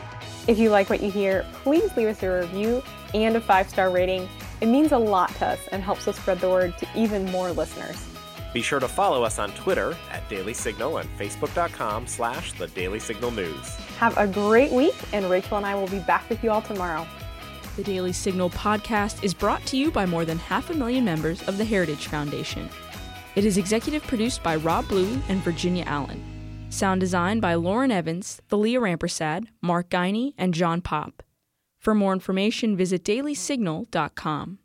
If 0.47 0.59
you 0.59 0.69
like 0.69 0.89
what 0.89 1.01
you 1.01 1.09
hear, 1.09 1.45
please 1.63 1.95
leave 1.95 2.09
us 2.09 2.21
a 2.23 2.41
review 2.41 2.83
and 3.13 3.37
a 3.37 3.41
five 3.41 3.69
star 3.69 3.89
rating. 3.89 4.27
It 4.59 4.65
means 4.65 4.91
a 4.91 4.97
lot 4.97 5.33
to 5.35 5.47
us 5.47 5.59
and 5.71 5.81
helps 5.81 6.07
us 6.09 6.17
spread 6.17 6.39
the 6.39 6.49
word 6.49 6.77
to 6.79 6.87
even 6.93 7.25
more 7.31 7.51
listeners. 7.53 8.05
Be 8.53 8.61
sure 8.61 8.79
to 8.81 8.87
follow 8.87 9.23
us 9.23 9.39
on 9.39 9.51
Twitter 9.51 9.95
at 10.11 10.27
Daily 10.27 10.53
Signal 10.53 10.97
and 10.97 11.09
Facebook.com 11.17 12.07
slash 12.07 12.51
The 12.53 12.67
Daily 12.67 12.99
Signal 12.99 13.31
News. 13.31 13.75
Have 13.99 14.17
a 14.17 14.27
great 14.27 14.71
week, 14.71 14.95
and 15.13 15.29
Rachel 15.29 15.57
and 15.57 15.65
I 15.65 15.75
will 15.75 15.87
be 15.87 15.99
back 15.99 16.27
with 16.29 16.43
you 16.43 16.49
all 16.49 16.61
tomorrow. 16.63 17.07
The 17.79 17.85
Daily 17.85 18.11
Signal 18.11 18.49
podcast 18.49 19.23
is 19.23 19.33
brought 19.33 19.65
to 19.67 19.77
you 19.77 19.89
by 19.89 20.05
more 20.05 20.25
than 20.25 20.37
half 20.37 20.69
a 20.69 20.73
million 20.73 21.05
members 21.05 21.41
of 21.47 21.57
the 21.57 21.63
Heritage 21.63 22.07
Foundation. 22.07 22.67
It 23.37 23.45
is 23.45 23.57
executive 23.57 24.03
produced 24.03 24.43
by 24.43 24.57
Rob 24.57 24.89
Bluey 24.89 25.17
and 25.29 25.41
Virginia 25.43 25.85
Allen. 25.87 26.21
Sound 26.67 26.99
design 26.99 27.39
by 27.39 27.53
Lauren 27.53 27.89
Evans, 27.89 28.41
Thalia 28.49 28.81
Rampersad, 28.81 29.47
Mark 29.61 29.89
Geiney, 29.89 30.33
and 30.37 30.53
John 30.53 30.81
Popp. 30.81 31.23
For 31.79 31.95
more 31.95 32.11
information, 32.11 32.75
visit 32.75 33.05
dailysignal.com. 33.05 34.59